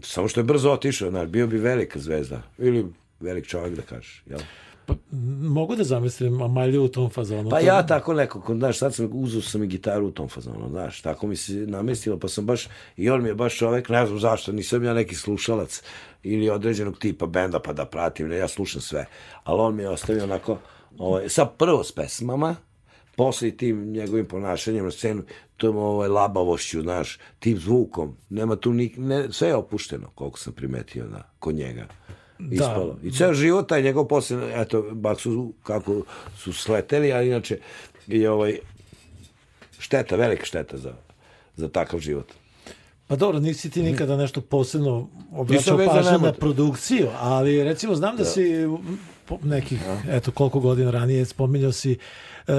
[0.00, 2.42] samo što je brzo otišao, znaš, bio bi velika zvezda.
[2.58, 2.86] Ili
[3.20, 4.40] velik čovjek da kažeš, jel?
[4.86, 4.94] Pa,
[5.40, 7.50] mogu da zamislim Malju u tom fazonu.
[7.50, 11.02] Pa ja tako nekako, znaš, sad sam uzeo sam i gitaru u tom fazonu, znaš,
[11.02, 14.18] tako mi se namestilo, pa sam baš, i on mi je baš čovek, ne znam
[14.18, 15.82] zašto, nisam ja neki slušalac
[16.22, 19.06] ili određenog tipa benda pa da pratim, ne, ja slušam sve,
[19.44, 20.58] ali on mi je ostavio onako,
[20.98, 22.56] ovaj, sa prvo s pesmama,
[23.16, 25.22] posle i tim njegovim ponašanjem na scenu,
[25.56, 30.52] tom ovaj, labavošću, znaš, tim zvukom, nema tu ni, ne, sve je opušteno, koliko sam
[30.52, 31.86] primetio da, kod njega.
[32.50, 32.98] Ispalo.
[33.02, 36.02] I ceo život taj njegov posle, eto, bak su kako
[36.38, 37.58] su sleteli, ali inače
[38.08, 38.58] i ovaj
[39.78, 40.92] šteta, velika šteta za,
[41.56, 42.26] za takav život.
[43.06, 48.24] Pa dobro, nisi ti nikada nešto posebno obraćao pažnju na produkciju, ali recimo znam da,
[48.24, 48.66] si
[49.42, 51.98] nekih, eto koliko godina ranije spominjao si
[52.46, 52.52] e,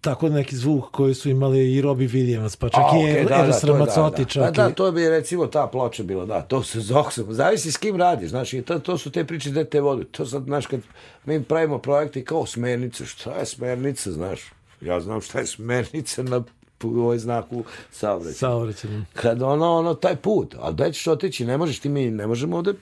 [0.00, 3.28] tako neki zvuk koji su imali i Robbie Williams, pa čak A, i okay, da,
[3.30, 4.50] da, Eros to je, Ramazzotti da, da.
[4.52, 7.24] da, i- to bi recimo ta ploča bila, da, to se zoksam.
[7.28, 10.04] Zavisi s kim radiš, znaš, i to, to su te priče gde te vode.
[10.04, 10.80] To sad, znaš, kad
[11.24, 14.40] mi pravimo projekte kao smernice, šta je smernica, znaš?
[14.80, 16.42] Ja znam šta je smernica na
[16.78, 18.34] pu- ovaj znaku saobraćaja.
[18.34, 19.06] saobraćajnim.
[19.14, 22.56] kad ono, ono, taj put, a gde ćeš otići, ne možeš ti mi, ne možemo
[22.56, 22.72] ovde,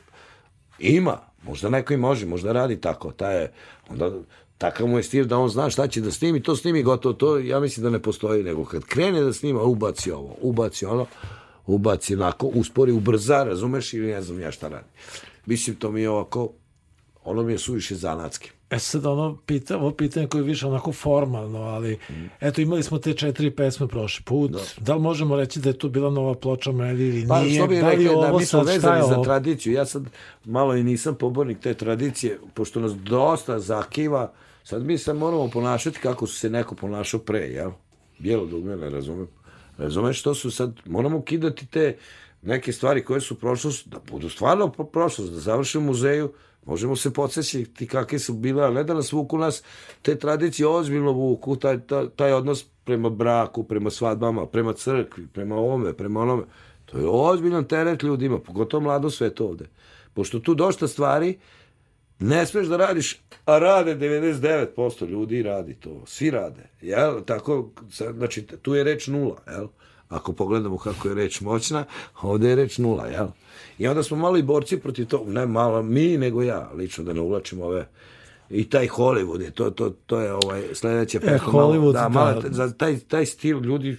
[0.79, 3.53] ima, možda neko i može, možda radi tako, taj je,
[3.89, 4.13] onda,
[4.59, 7.39] takav mu je stil da on zna šta će da snimi, to snimi gotovo, to
[7.39, 11.07] ja mislim da ne postoji, nego kad krene da snima, ubaci ovo, ubaci ono,
[11.67, 14.89] ubaci onako, uspori, ubrza, razumeš, ili ne znam ja šta radi.
[15.47, 16.51] Mislim, to mi je ovako,
[17.25, 18.51] ono mi je suviše zanatski.
[18.71, 21.99] E sad ono pita, ovo pitanje koje je više onako formalno, ali
[22.41, 24.53] eto imali smo te četiri pesme prošli put.
[24.81, 24.95] Da.
[24.95, 27.59] li možemo reći da je to bila nova ploča Melji ili Pa nije?
[27.59, 29.73] što bi da rekli, da mi smo vezani za tradiciju.
[29.73, 30.03] Ja sad
[30.45, 34.33] malo i nisam pobornik te tradicije, pošto nas dosta zakiva.
[34.65, 37.71] Sad mi se moramo ponašati kako su se neko ponašao pre, jel?
[38.19, 39.29] Bijelo dugme, ne razumem.
[39.79, 41.97] Razumeš što su sad, moramo kidati te
[42.43, 46.33] neke stvari koje su prošlost, da budu stvarno pro- prošlost, da završimo u muzeju,
[46.69, 49.63] možemo se podsjećati kakve su bile, a ne da nas vuku nas,
[50.03, 55.57] te tradicije ozbiljno vuku, taj, taj, taj odnos prema braku, prema svadbama, prema crkvi, prema
[55.57, 56.43] ovome, prema onome.
[56.87, 59.65] To je ozbiljan teret ljudima, pogotovo mlado sveto ovde.
[60.15, 61.39] Pošto tu dosta stvari
[62.19, 66.03] ne smeš da radiš, a rade 99% ljudi radi to.
[66.07, 66.69] Svi rade.
[66.81, 67.21] Jel?
[67.25, 67.71] Tako,
[68.17, 69.37] znači, tu je reč nula.
[69.47, 69.69] Jel?
[70.09, 71.85] Ako pogledamo kako je reč moćna,
[72.23, 73.07] ovde je reč nula.
[73.07, 73.27] Jel?
[73.79, 75.33] I onda smo malo i borci protiv toga.
[75.33, 77.89] Ne malo mi, nego ja, lično, da ne uvlačim ove
[78.51, 81.37] I taj Hollywood je, to, to, to je ovaj, sledeće pesma.
[81.37, 82.09] E, Hollywood, da, da.
[82.09, 83.97] malo, za taj, taj stil ljudi,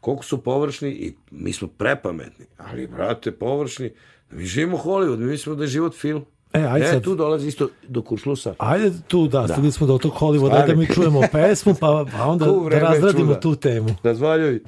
[0.00, 3.92] koliko su površni i mi smo prepametni, ali, brate, površni,
[4.30, 6.24] mi živimo Hollywood, mi mislimo da je život film.
[6.52, 7.02] E, ajde e, sad.
[7.02, 8.54] tu dolazi isto do kuršlusa.
[8.58, 12.24] Ajde tu, da, stigli smo do tog Hollywooda, ajde da mi čujemo pesmu, pa, pa
[12.24, 13.40] onda da razradimo čuda.
[13.40, 13.88] tu temu.
[14.02, 14.60] Razvaljuj.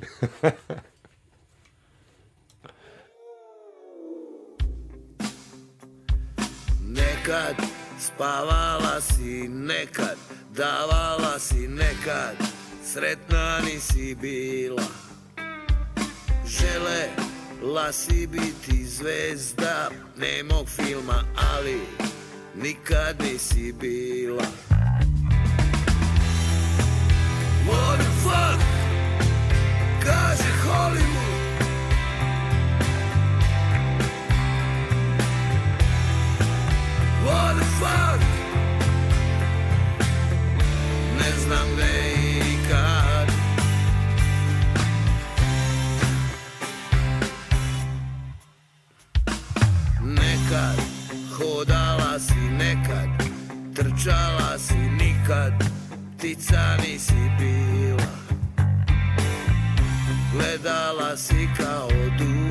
[6.89, 7.57] Nekad
[7.99, 10.17] spavala si, nekad
[10.57, 12.37] davala si, nekad
[12.85, 14.83] sretna nisi bila.
[16.47, 17.32] Želela
[17.93, 21.81] si biti zvezda nemog filma, ali
[22.55, 24.47] nikad nisi bila.
[27.67, 28.61] What the fuck,
[30.05, 31.33] kaže Hollywood.
[37.25, 38.21] What the fuck
[41.19, 42.32] Ne znam gde i
[50.53, 50.85] Nekad
[51.33, 53.09] hodala si nekad
[53.73, 55.57] Trčala si nikad
[56.19, 58.13] Ptica nisi bila.
[60.33, 61.89] Gledala si kao
[62.19, 62.42] duga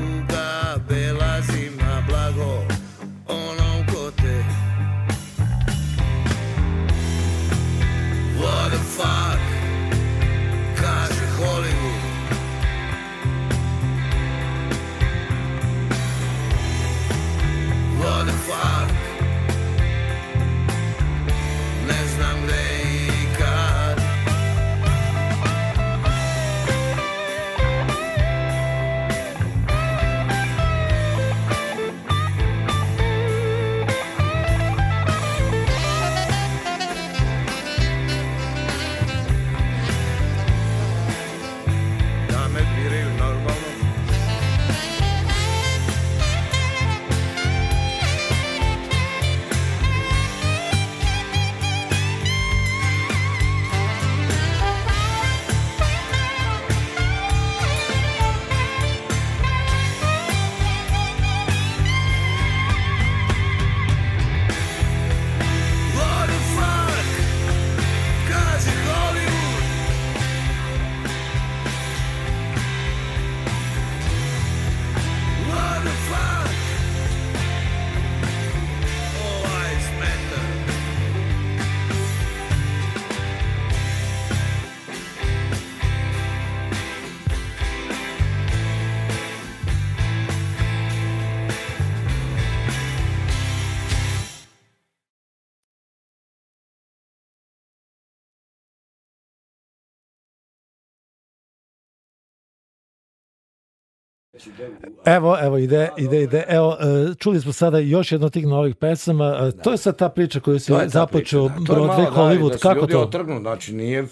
[105.04, 106.44] Evo, evo, ide, ide, ide.
[106.48, 109.36] Evo, e, čuli smo sada još jedno tih novih pesama.
[109.48, 111.54] E, To je sad ta priča koju si započeo, da.
[111.54, 113.00] Broadway, da, Hollywood, da kako ljudi to?
[113.00, 114.06] otrgnu, znači nije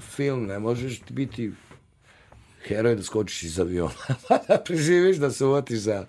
[0.00, 1.52] film, ne možeš ti biti
[2.66, 3.92] heroj da skočiš iz aviona,
[4.28, 6.04] pa da preživiš, da se uvatiš za,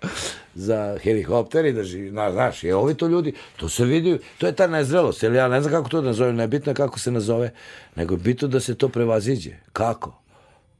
[0.54, 4.46] za helikopter i da živi, na, znaš, i ovi to ljudi, to se vidi, to
[4.46, 7.10] je ta nezrelost, jer ja ne znam kako to da nazovem, nebitno je kako se
[7.10, 7.50] nazove,
[7.96, 9.50] nego je bitno da se to prevaziđe.
[9.72, 10.23] Kako?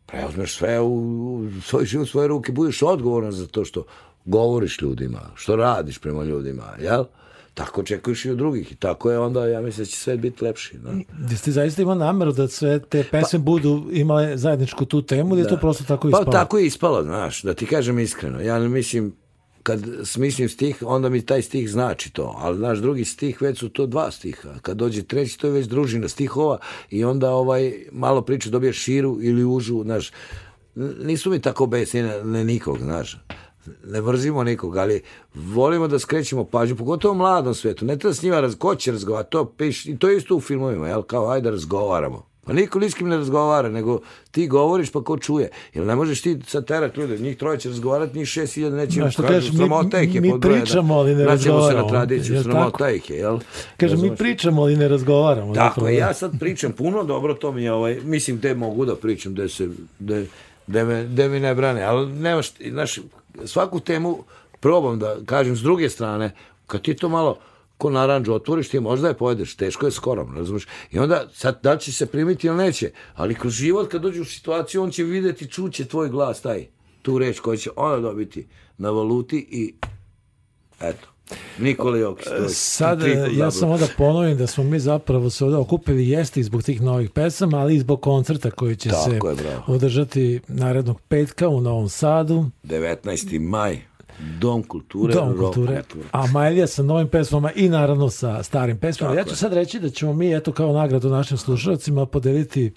[0.07, 0.95] Preuzmeš sve u,
[1.37, 3.85] u svoj život, svoje ruke, budeš odgovoran za to što
[4.25, 7.05] govoriš ljudima, što radiš prema ljudima, jel?
[7.55, 10.45] Tako očekuješ i od drugih i tako je onda, ja mislim da će sve biti
[10.45, 10.79] lepši.
[11.31, 15.41] Jesi ti zaista imao nameru da sve te pesme budu imale zajedničku tu temu ili
[15.41, 16.25] je to prosto tako ispalo?
[16.25, 18.41] Pa tako je ispalo, znaš, da ti kažem iskreno.
[18.41, 19.17] Ja ne mislim,
[19.65, 22.35] kad smislim stih, onda mi taj stih znači to.
[22.39, 24.49] Ali, znaš, drugi stih, već su to dva stiha.
[24.63, 26.59] Kad dođe treći, to je već družina stihova
[26.91, 30.13] i onda ovaj, malo priču dobiješ širu ili užu, znaš.
[31.05, 33.19] Nisu mi tako besni ne, nikog, znaš.
[33.87, 35.03] Ne mrzimo nikog, ali
[35.35, 37.85] volimo da skrećemo pažnju, pogotovo u mladom svetu.
[37.85, 38.77] Ne treba s njima, raz, ko
[39.31, 42.34] to piš, i to je isto u filmovima, jel, kao, ajde razgovaramo.
[42.45, 45.51] Pa niko ni s kim ne razgovara, nego ti govoriš pa ko čuje.
[45.75, 48.93] Jer ne možeš ti sad terat ljude, njih troje će razgovarati, njih šest hiljada neće
[49.01, 50.41] Znaš im kažu, sramota ih je mi jedan.
[50.41, 51.89] pričamo, ali ne Vraćamo se na razgovaramo.
[51.89, 53.39] tradiciju, sramota ih je, jel?
[53.77, 55.55] Kaže, mi pričamo, ali ne razgovaramo.
[55.55, 56.07] Tako je, da.
[56.07, 59.49] ja sad pričam puno, dobro, to mi je, ovaj, mislim, gde mogu da pričam, gde
[59.49, 59.69] se,
[59.99, 60.27] gde,
[60.67, 62.99] gde, me, gde mi ne brane, ali nemaš, znaš,
[63.45, 64.19] svaku temu
[64.61, 66.31] probam da kažem s druge strane,
[66.67, 67.39] kad ti to malo
[67.79, 70.67] ko naranđu otvoriš, ti možda je pojedeš, teško je skoro, razumiješ?
[70.91, 74.21] I onda, sad, da li će se primiti ili neće, ali kroz život, kad dođe
[74.21, 76.67] u situaciju, on će videti, čuće tvoj glas, taj,
[77.03, 78.47] tu reč koju će ona dobiti
[78.79, 79.75] na valuti i
[80.81, 81.09] eto,
[81.59, 82.27] Nikola Jokić.
[82.27, 83.51] je Sad, ja double.
[83.51, 87.11] samo da ponovim da smo mi zapravo se ovdje okupili jeste i zbog tih novih
[87.11, 91.89] pesama, ali i zbog koncerta koji će Tako se je, održati narednog petka u Novom
[91.89, 92.45] Sadu.
[92.65, 93.41] 19.
[93.41, 93.81] maj,
[94.19, 95.83] Dom kulture, Dom kulture.
[96.13, 99.15] A Majlija sa novim pesmama i naravno sa starim pesmama.
[99.15, 99.37] Tako ja ću je.
[99.37, 102.73] sad reći da ćemo mi eto kao nagradu našim slušalcima podeliti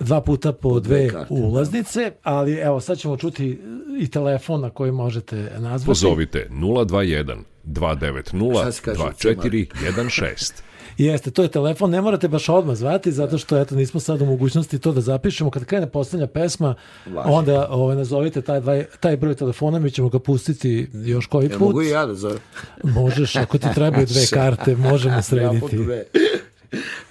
[0.00, 3.60] dva puta po, dve dve, karte, ulaznice, ali evo sad ćemo čuti
[3.98, 5.86] i telefon na koji možete nazvati.
[5.86, 10.52] Pozovite 021 290 Šta se kaže, 2416.
[10.98, 14.26] Jeste, to je telefon, ne morate baš odmah zvati, zato što eto, nismo sad u
[14.26, 15.50] mogućnosti to da zapišemo.
[15.50, 16.74] Kad krene posljednja pesma,
[17.06, 17.28] Važi.
[17.28, 21.50] onda ovaj, nazovite taj, dva, taj broj telefona, mi ćemo ga pustiti još koji Jel
[21.50, 21.60] put.
[21.60, 22.38] mogu i ja da zovem?
[22.84, 25.76] Možeš, ako ti trebaju dve karte, možemo Ja srediti.
[25.76, 26.04] dve.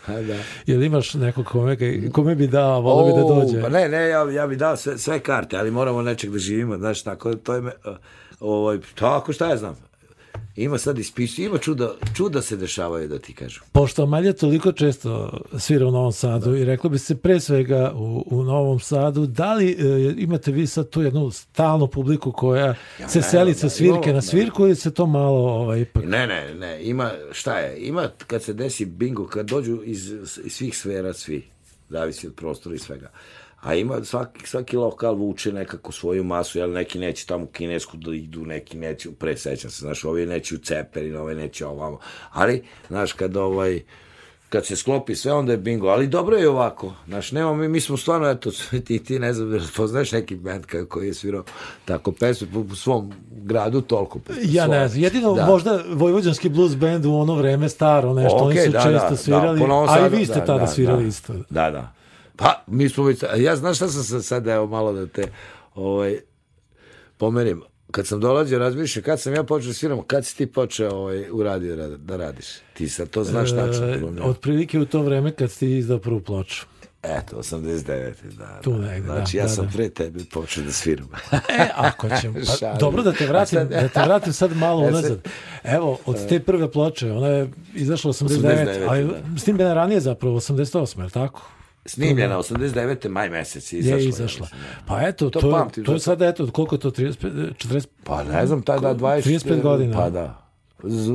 [0.08, 0.36] A, da.
[0.66, 1.78] Jel imaš nekog kome,
[2.12, 3.62] kome bi dao, volio bi da dođe?
[3.62, 6.78] Pa ne, ne, ja, ja bi dao sve, sve karte, ali moramo nečeg da živimo,
[6.78, 7.72] znaš, tako, to je, me,
[8.40, 9.76] ovaj, tako, šta ja znam,
[10.56, 13.64] ima sad ispisu, ima čuda, čuda se dešavaju, da ti kažem.
[13.72, 18.24] Pošto Amalja toliko često svira u Novom Sadu i reklo bi se pre svega u,
[18.26, 22.76] u Novom Sadu, da li e, imate vi sad tu jednu stalnu publiku koja
[23.08, 24.22] se ne, seli da, sa svirke imamo, na da.
[24.22, 26.04] svirku ili se to malo ovaj, ipak...
[26.06, 30.12] Ne, ne, ne, ima, šta je, ima kad se desi bingo, kad dođu iz,
[30.44, 31.44] iz svih sfera, svi,
[31.90, 33.12] zavisi od prostora i svega.
[33.62, 37.98] A ima, svaki, svaki lokal vuče nekako svoju masu, jel neki neće tamo u Kinesku
[37.98, 42.00] da idu, neki neće, pre se, znaš, ovi neće u Ceperin, ovi neće ovamo.
[42.32, 43.82] Ali, znaš, kad ovaj,
[44.52, 45.88] kad se sklopi sve, onda je bingo.
[45.88, 46.94] Ali dobro je ovako.
[47.08, 48.52] Znaš, nema, mi, mi smo stvarno, eto,
[48.86, 51.44] ti, ti ne znam, jel poznaješ neki band koji je svirao
[51.86, 54.20] tako pesme po, po svom gradu, toliko.
[54.20, 55.46] po Ja ne znam, jedino Da.
[55.46, 59.16] možda Vojvođanski blues band u ono vreme staro nešto, oni Okej, su da, često da,
[59.16, 61.08] svirali, da, po Novom a i vi ste da, tada da, svirali da.
[61.10, 61.34] isto.
[61.50, 62.01] Da, da.
[62.42, 65.24] Pa, mi smo već, ja znaš šta sam se sad, evo malo da te
[65.76, 66.18] ovaj,
[67.18, 67.62] pomerim.
[67.92, 71.32] Kad sam dolazio, razmišljam, kad sam ja počeo da sviram, kad si ti počeo ovaj,
[71.32, 72.46] u radio da, da radiš?
[72.74, 73.88] Ti sad to znaš tačno.
[73.88, 74.22] E, prvo, ne?
[74.22, 76.66] otprilike u to vreme kad ste izdao prvu ploču.
[77.04, 78.14] Eto, 89.
[78.38, 78.78] Da, Tu da.
[78.78, 79.72] negde, Znači, da, ja da, sam da.
[79.72, 81.10] pre tebe počeo da sviram.
[81.32, 81.38] E,
[81.76, 82.36] ako ćemo.
[82.62, 85.28] Pa, dobro da te vratim, sad- da te vratim sad malo E, unazad.
[85.64, 89.40] Evo, od te prve ploče, ona je izašla 89, 89, ali da.
[89.40, 91.42] snimljena ranije zapravo, 88, je li tako?
[91.86, 93.10] Snimljena 89.
[93.10, 94.00] maj mesec je Je izašla.
[94.00, 94.46] ja izašla.
[94.52, 94.86] mislim, da.
[94.88, 98.24] Pa eto, To to, pamtim, to je sada, eto, koliko je to, 35, 40, Pa
[98.24, 99.46] ne znam, tada 20...
[99.46, 99.98] 35 godina.
[99.98, 100.52] Pa da.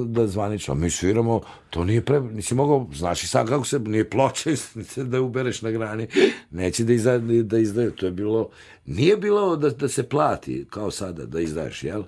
[0.06, 0.74] Da zvanično.
[0.74, 1.40] Mi sviramo,
[1.70, 2.20] to nije pre...
[2.20, 4.54] Nisi mogao, znaš i sad kako se, nije ploče
[5.10, 6.06] da ubereš na grani,
[6.50, 7.90] neće da, izda, da izdaju.
[7.90, 8.48] To je bilo,
[8.86, 12.02] nije bilo da, da se plati, kao sada, da izdaješ, jel?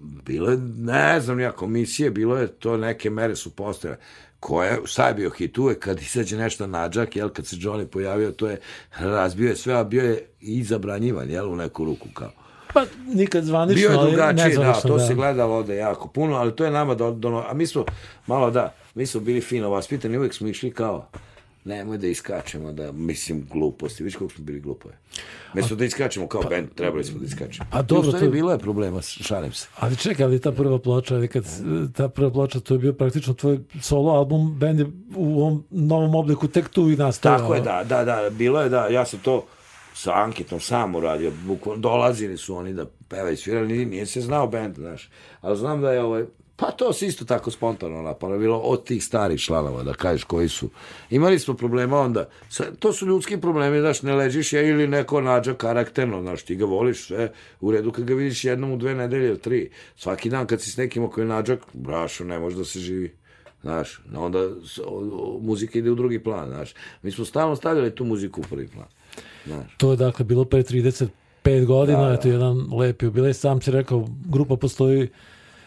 [0.00, 3.98] Bilo je, ne znam ja, komisije, bilo je, to neke mere su postojale.
[4.40, 8.30] Koje, šta je bio hit uvek kad izađe nešto nađak, jel, kad se Johnny pojavio,
[8.30, 8.60] to je,
[8.98, 12.30] razbio je sve, a bio je i zabranjivan, jel, u neku ruku, kao.
[12.74, 16.64] pa nikad zvanično, Bio je drugačiji, da, to se gledalo ovde jako puno, ali to
[16.64, 17.84] je nama do, do, a mi smo
[18.26, 21.08] malo da, mi smo bili fino vaspitani, uvek smo išli kao,
[21.68, 24.94] nemoj da iskačemo, da, mislim, gluposti, vidiš koliko smo bili glupovi.
[25.54, 27.68] Mi smo da iskačemo kao band, trebali smo da iskačemo.
[27.72, 29.68] Pa dobro, I to- bilo je problema, šalim se.
[29.76, 31.44] Ali čekaj, ali ta prva ploča, ali kad
[31.94, 36.14] ta prva ploča, to je bio praktično tvoj solo album, bend je u ovom novom
[36.14, 37.38] obliku tek tu i nastao.
[37.38, 39.44] Tako je, da, da, da, bilo je da, ja sam to
[39.94, 44.46] sa Anketom sam uradio, bukvalno dolazili su oni da pevaju, svirali, nije, nije se znao
[44.46, 45.10] band, znaš,
[45.40, 46.24] ali znam da je ovaj,
[46.60, 50.48] pa to se isto tako spontano napalo, bilo od tih starih članova, da kažeš koji
[50.48, 50.70] su.
[51.10, 52.28] Imali smo problema onda,
[52.78, 56.64] to su ljudski problemi, znaš, ne ležiš je ili neko nađa karakterno, znaš, ti ga
[56.64, 59.70] voliš sve u redu kad ga vidiš jednom u dve nedelje ili tri.
[59.96, 63.14] Svaki dan kad si s nekim koji je nađak, brašo, ne može da se živi.
[63.62, 64.38] Znaš, onda
[65.40, 66.74] muzika ide u drugi plan, znaš.
[67.02, 68.86] Mi smo stalno stavljali tu muziku u prvi plan.
[69.46, 69.76] Znaš.
[69.76, 72.14] To je dakle bilo pre 35 godina, Da, da.
[72.14, 75.08] eto jedan lepi jubilej, sam si rekao, grupa postoji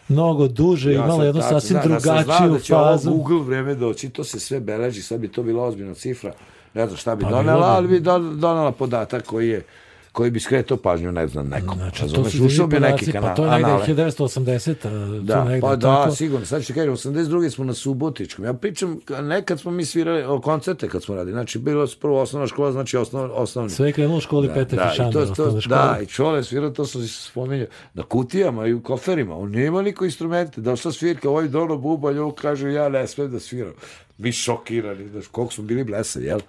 [0.08, 3.10] mnogo duže, imala sam jednu tačno, sasvim da, da drugačiju da fazu.
[3.10, 6.32] Google vreme doći, to se sve beleži, sad bi to bila ozbiljna cifra.
[6.74, 9.64] Ne znam šta bi Pa donela, ali bi don- donela podatak koji je
[10.12, 11.78] koji bi skretao pažnju, ne znam, nekom.
[11.78, 13.86] Znači, to Razumeš, su divni ušao bi neki podaci, kanal, pa to je negde anale.
[13.86, 16.14] 1980, a, tu Da, negde, pa da, tako.
[16.14, 16.46] sigurno.
[16.46, 17.50] Sad ću kažem, 82.
[17.50, 18.44] smo na Subotičkom.
[18.44, 21.32] Ja pričam, nekad smo mi svirali o koncerte kad smo radili.
[21.32, 23.70] Znači, bilo je prvo osnovna škola, znači osnov, osnovni.
[23.70, 26.70] Sve je krenulo u školi Petar da, i Fišanda, to, to, da, i čole svirao,
[26.70, 31.30] to sam se spominjao, na kutijama i u koferima, on nema niko instrumente, došla svirka,
[31.30, 33.72] ovaj dono bubalj, on kaže, ja ne smem da sviram.
[34.18, 36.40] Mi šokirani, znaš, koliko smo bili blesavi, jel?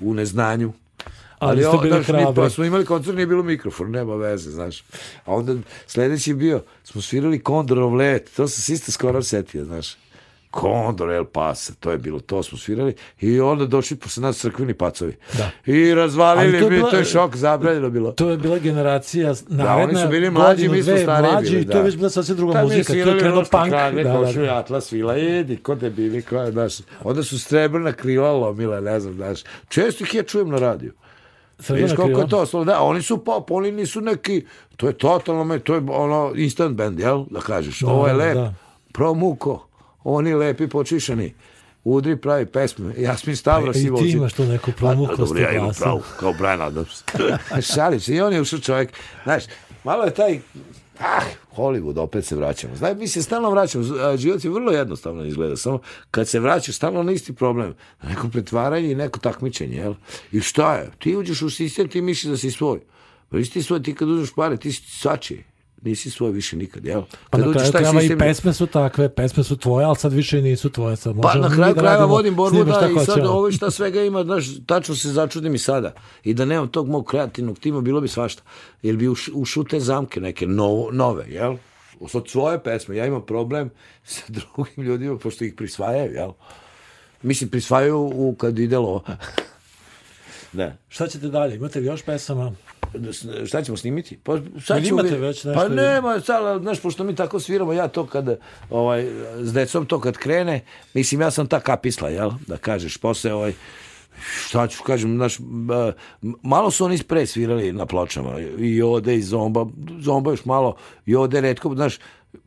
[0.00, 0.72] U neznanju.
[1.38, 2.34] Ali ste o, bili hrabri.
[2.34, 4.80] Pa smo imali koncert, nije bilo mikrofon, nema veze, znaš.
[5.24, 5.54] A onda
[5.86, 9.96] sledeći bio, smo svirali Kondorov let, to sam se isto skoro setio, znaš.
[10.50, 14.74] Kondor El Pasa, to je bilo, to smo svirali i onda došli posle nas crkveni
[14.74, 15.16] pacovi.
[15.32, 15.50] Da.
[15.66, 18.12] I razvalili, Ali to bila- to je šok, zabranjeno bilo.
[18.12, 19.76] To je bila generacija naredna.
[19.76, 21.82] oni su bili mlađi, mi smo stariji mlađi, bili, i to je da.
[21.82, 22.92] već bila sasvim druga Tad mi muzika.
[22.94, 23.68] To je krenuo punk.
[23.68, 24.58] krade, Da, da, da.
[24.58, 26.74] Atlas vila, edi, ko debili, ko znaš.
[27.02, 29.40] Onda su strebrna krila lomila, ne znam, znaš.
[29.68, 30.92] Često ih ja čujem na radiju.
[31.68, 34.46] Viš koliko je to, slovo, da, oni su pop, oni nisu neki,
[34.76, 38.34] to je totalno, to je ono instant band, jel, da kažeš, ovo je da, lep,
[38.34, 38.54] da.
[38.92, 39.66] promuko,
[40.04, 41.34] oni lepi, počišani,
[41.84, 45.18] udri pravi pesme, Jasmin Stavros E, I ima ti oči- imaš tu neku Pa, promukost
[45.18, 47.04] dobro, ja imam pravo, kao Brian Adams.
[47.74, 48.92] Šalim se, i on je ušao čovjek,
[49.24, 49.44] znaš,
[49.84, 50.40] malo je taj,
[51.00, 51.22] ah,
[51.56, 52.76] Hollywood, opet se vraćamo.
[52.76, 53.84] Znaš, mi se stalno vraćamo,
[54.16, 55.78] život je vrlo jednostavno izgleda, samo
[56.10, 59.94] kad se vraćaš, stalno na isti problem, neko pretvaranje i neko takmičenje, jel?
[60.32, 60.90] I šta je?
[60.98, 62.80] Ti uđeš u sistem, ti misliš da si svoj.
[63.28, 65.44] Pa nisi ti svoj, ti kad uzmeš pare, ti si svačiji.
[65.82, 67.02] Nisi svoj više nikad, jel?
[67.30, 70.12] Pa Kad na kraju krajeva i sistem- pesme su takve, pesme su tvoje, ali sad
[70.12, 70.96] više i nisu tvoje.
[70.96, 74.24] Sad Pa na kraju da krajeva vodim borbu da i sad ovo šta svega ima,
[74.24, 75.92] znaš, tačno se začudim i sada.
[76.24, 78.42] I da nemam tog mog kreativnog tima, bilo bi svašta.
[78.82, 81.56] Jer bi uš, ušao te zamke neke novo, nove, jel?
[82.08, 83.70] Sad svoje pesme, ja imam problem
[84.04, 86.32] sa drugim ljudima, pošto ih prisvajaju, jel?
[87.22, 89.04] Mislim, prisvajaju u, kad ide lo.
[90.52, 90.76] Da.
[90.88, 91.56] Šta ćete dalje?
[91.56, 92.52] Imate li još pesama?
[93.46, 94.18] Šta ćemo snimiti?
[94.22, 97.88] Pa, sad ćemo imate već nešto Pa nema, sad, znaš, pošto mi tako sviramo, ja
[97.88, 98.38] to kad,
[98.70, 102.30] ovaj, s decom to kad krene, mislim, ja sam ta kapisla, jel?
[102.46, 103.52] Da kažeš, posle, ovaj,
[104.46, 105.38] šta ću kažem, znaš,
[106.42, 109.66] malo su oni pre svirali na pločama, i ode i zomba,
[110.00, 110.76] zomba još malo,
[111.06, 111.98] i ode redko, znaš,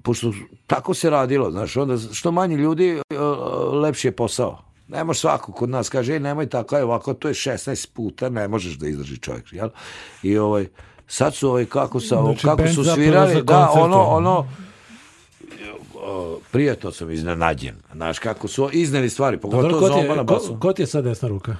[0.04, 0.34] pošto
[0.68, 3.18] tako se radilo, znaš, onda što manje ljudi, e,
[3.74, 4.70] lepši je posao.
[4.91, 8.47] Ne može svako kod nas kaže, nemoj tako, je ovako, to je 16 puta, ne
[8.47, 9.69] možeš da izdrži čovjek, jel?
[10.23, 10.67] I ovaj,
[11.07, 14.47] sad su ovaj, kako, sa, Znači, kako su svirali, za da, ono, ono,
[16.51, 20.25] prijatno sam iznenađen, znaš, kako su izneli stvari, Dobro, pogotovo ko, ti zomba je, na
[20.25, 20.57] ko, basu.
[20.59, 21.55] ko ti je sad desna ruka?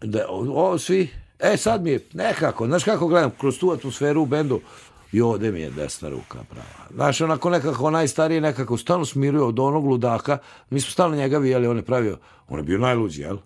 [0.00, 4.22] Da, o, o, svi, e sad mi je nekako, znaš kako gledam, kroz tu atmosferu
[4.22, 4.60] u bendu,
[5.12, 6.88] i ovde mi je desna ruka prava.
[6.94, 10.38] Znaš, onako nekako najstariji nekako stalno smiruje od onog ludaka,
[10.70, 13.36] mi smo stalno njega vijeli, on je pravio, on je bio najluđi, jel?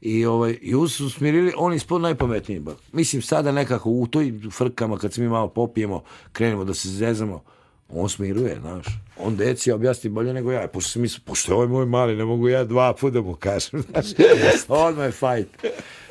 [0.00, 2.60] I, ovaj, i uz su smirili, on je ispod najpametniji.
[2.60, 2.74] ba.
[2.92, 6.02] Mislim, sada nekako u toj frkama, kad se mi malo popijemo,
[6.32, 7.42] krenemo da se zezamo,
[7.88, 8.86] on smiruje, znaš.
[9.18, 10.68] On deci objasni bolje nego ja.
[10.68, 13.82] Pošto se mi, pošto je ovaj moj mali, ne mogu ja dva puta mu kažem,
[13.82, 14.06] znaš.
[14.68, 15.48] Odmah je fajt.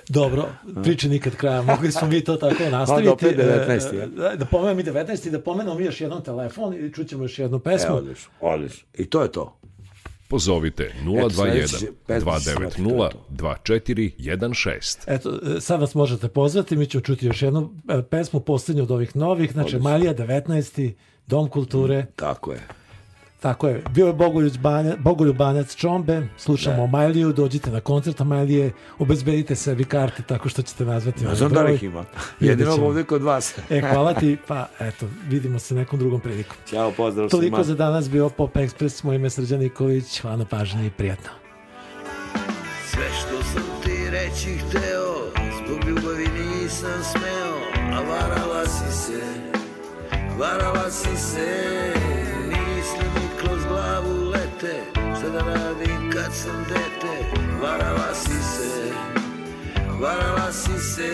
[0.10, 0.46] Dobro,
[0.84, 1.62] priče nikad kraja.
[1.62, 3.10] Mogli smo mi to tako nastaviti.
[3.10, 4.08] Onda opet 19, E, ja.
[4.08, 7.40] Da, da pomenemo i 19 i da pomenemo mi još jednom telefon i čućemo još
[7.40, 7.88] jednu pesmu.
[7.88, 8.88] Evo, odlično, odlično.
[8.94, 9.60] I to je to.
[10.30, 10.94] Pozovite
[11.36, 13.26] sledeće 021 pesma će snimati, to je 290 to.
[13.30, 14.98] 2416.
[15.08, 18.92] Eto, e, sad vas možete pozvati, mi ćemo čuti još jednu e, pesmu, posljednju od
[18.92, 20.94] ovih novih, znači Malija 19.
[21.28, 22.68] Dom kulture, Tako je.
[23.40, 28.72] Tako je, bio je Bogoljub Banja, Bogoljub Banjac Čombe, slušamo Majliju, dođite na koncert Majlije,
[29.00, 32.06] obezbedite sebi karte tako što ćete nazvati ovaj znam da ih ima.
[32.40, 33.54] Jedino ovdje kod vas.
[33.70, 36.58] E, hvala ti, pa eto, vidimo se nekom drugom prilikom.
[36.70, 37.64] Ćao, pozdrav Toliko svima.
[37.64, 41.30] za danas bio Pop Express, moje ime je Srđan Nikolić, hvala na pažnji i prijatno.
[42.86, 45.08] Sve što sam ti reći hteo
[45.58, 49.22] Zbog ljubavi nisam smeo A varala si se
[50.40, 52.07] Varala si se
[54.08, 54.82] glavu lete
[55.18, 57.40] Šta da radim kad sam dete?
[57.62, 58.94] Varala si se
[60.02, 61.14] Varala si se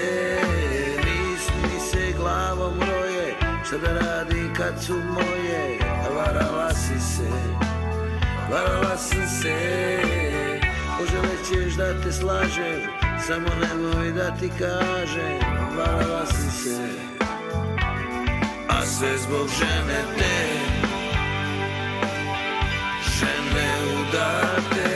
[0.97, 3.35] Misli mi se glavom roje
[3.65, 5.79] Šta da radim kad su moje?
[6.15, 7.29] Varala si se
[8.51, 9.55] Varala si se.
[10.97, 12.81] Poželećeš da te slažem
[13.27, 15.39] Samo nemoj da ti kažem
[15.77, 16.87] Varala si se.
[18.69, 20.62] A sve zbog žene te
[24.71, 24.92] udate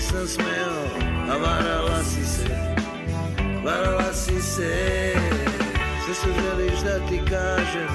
[0.00, 0.80] nisam smeo
[1.30, 2.48] A varala si se
[3.64, 5.14] Varala si se.
[6.04, 7.88] Sve što želiš da ti kažem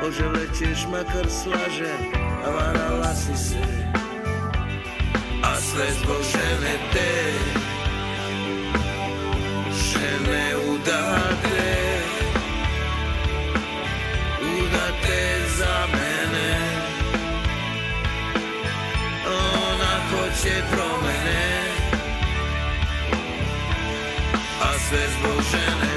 [0.00, 2.12] Poželećeš makar slažem
[2.46, 3.58] A varala si se.
[5.44, 7.32] A sve zbog žene te
[9.72, 11.76] Žene udate
[14.40, 16.58] Udate za mene.
[19.26, 20.85] Ona hoće promene
[24.86, 25.95] A sve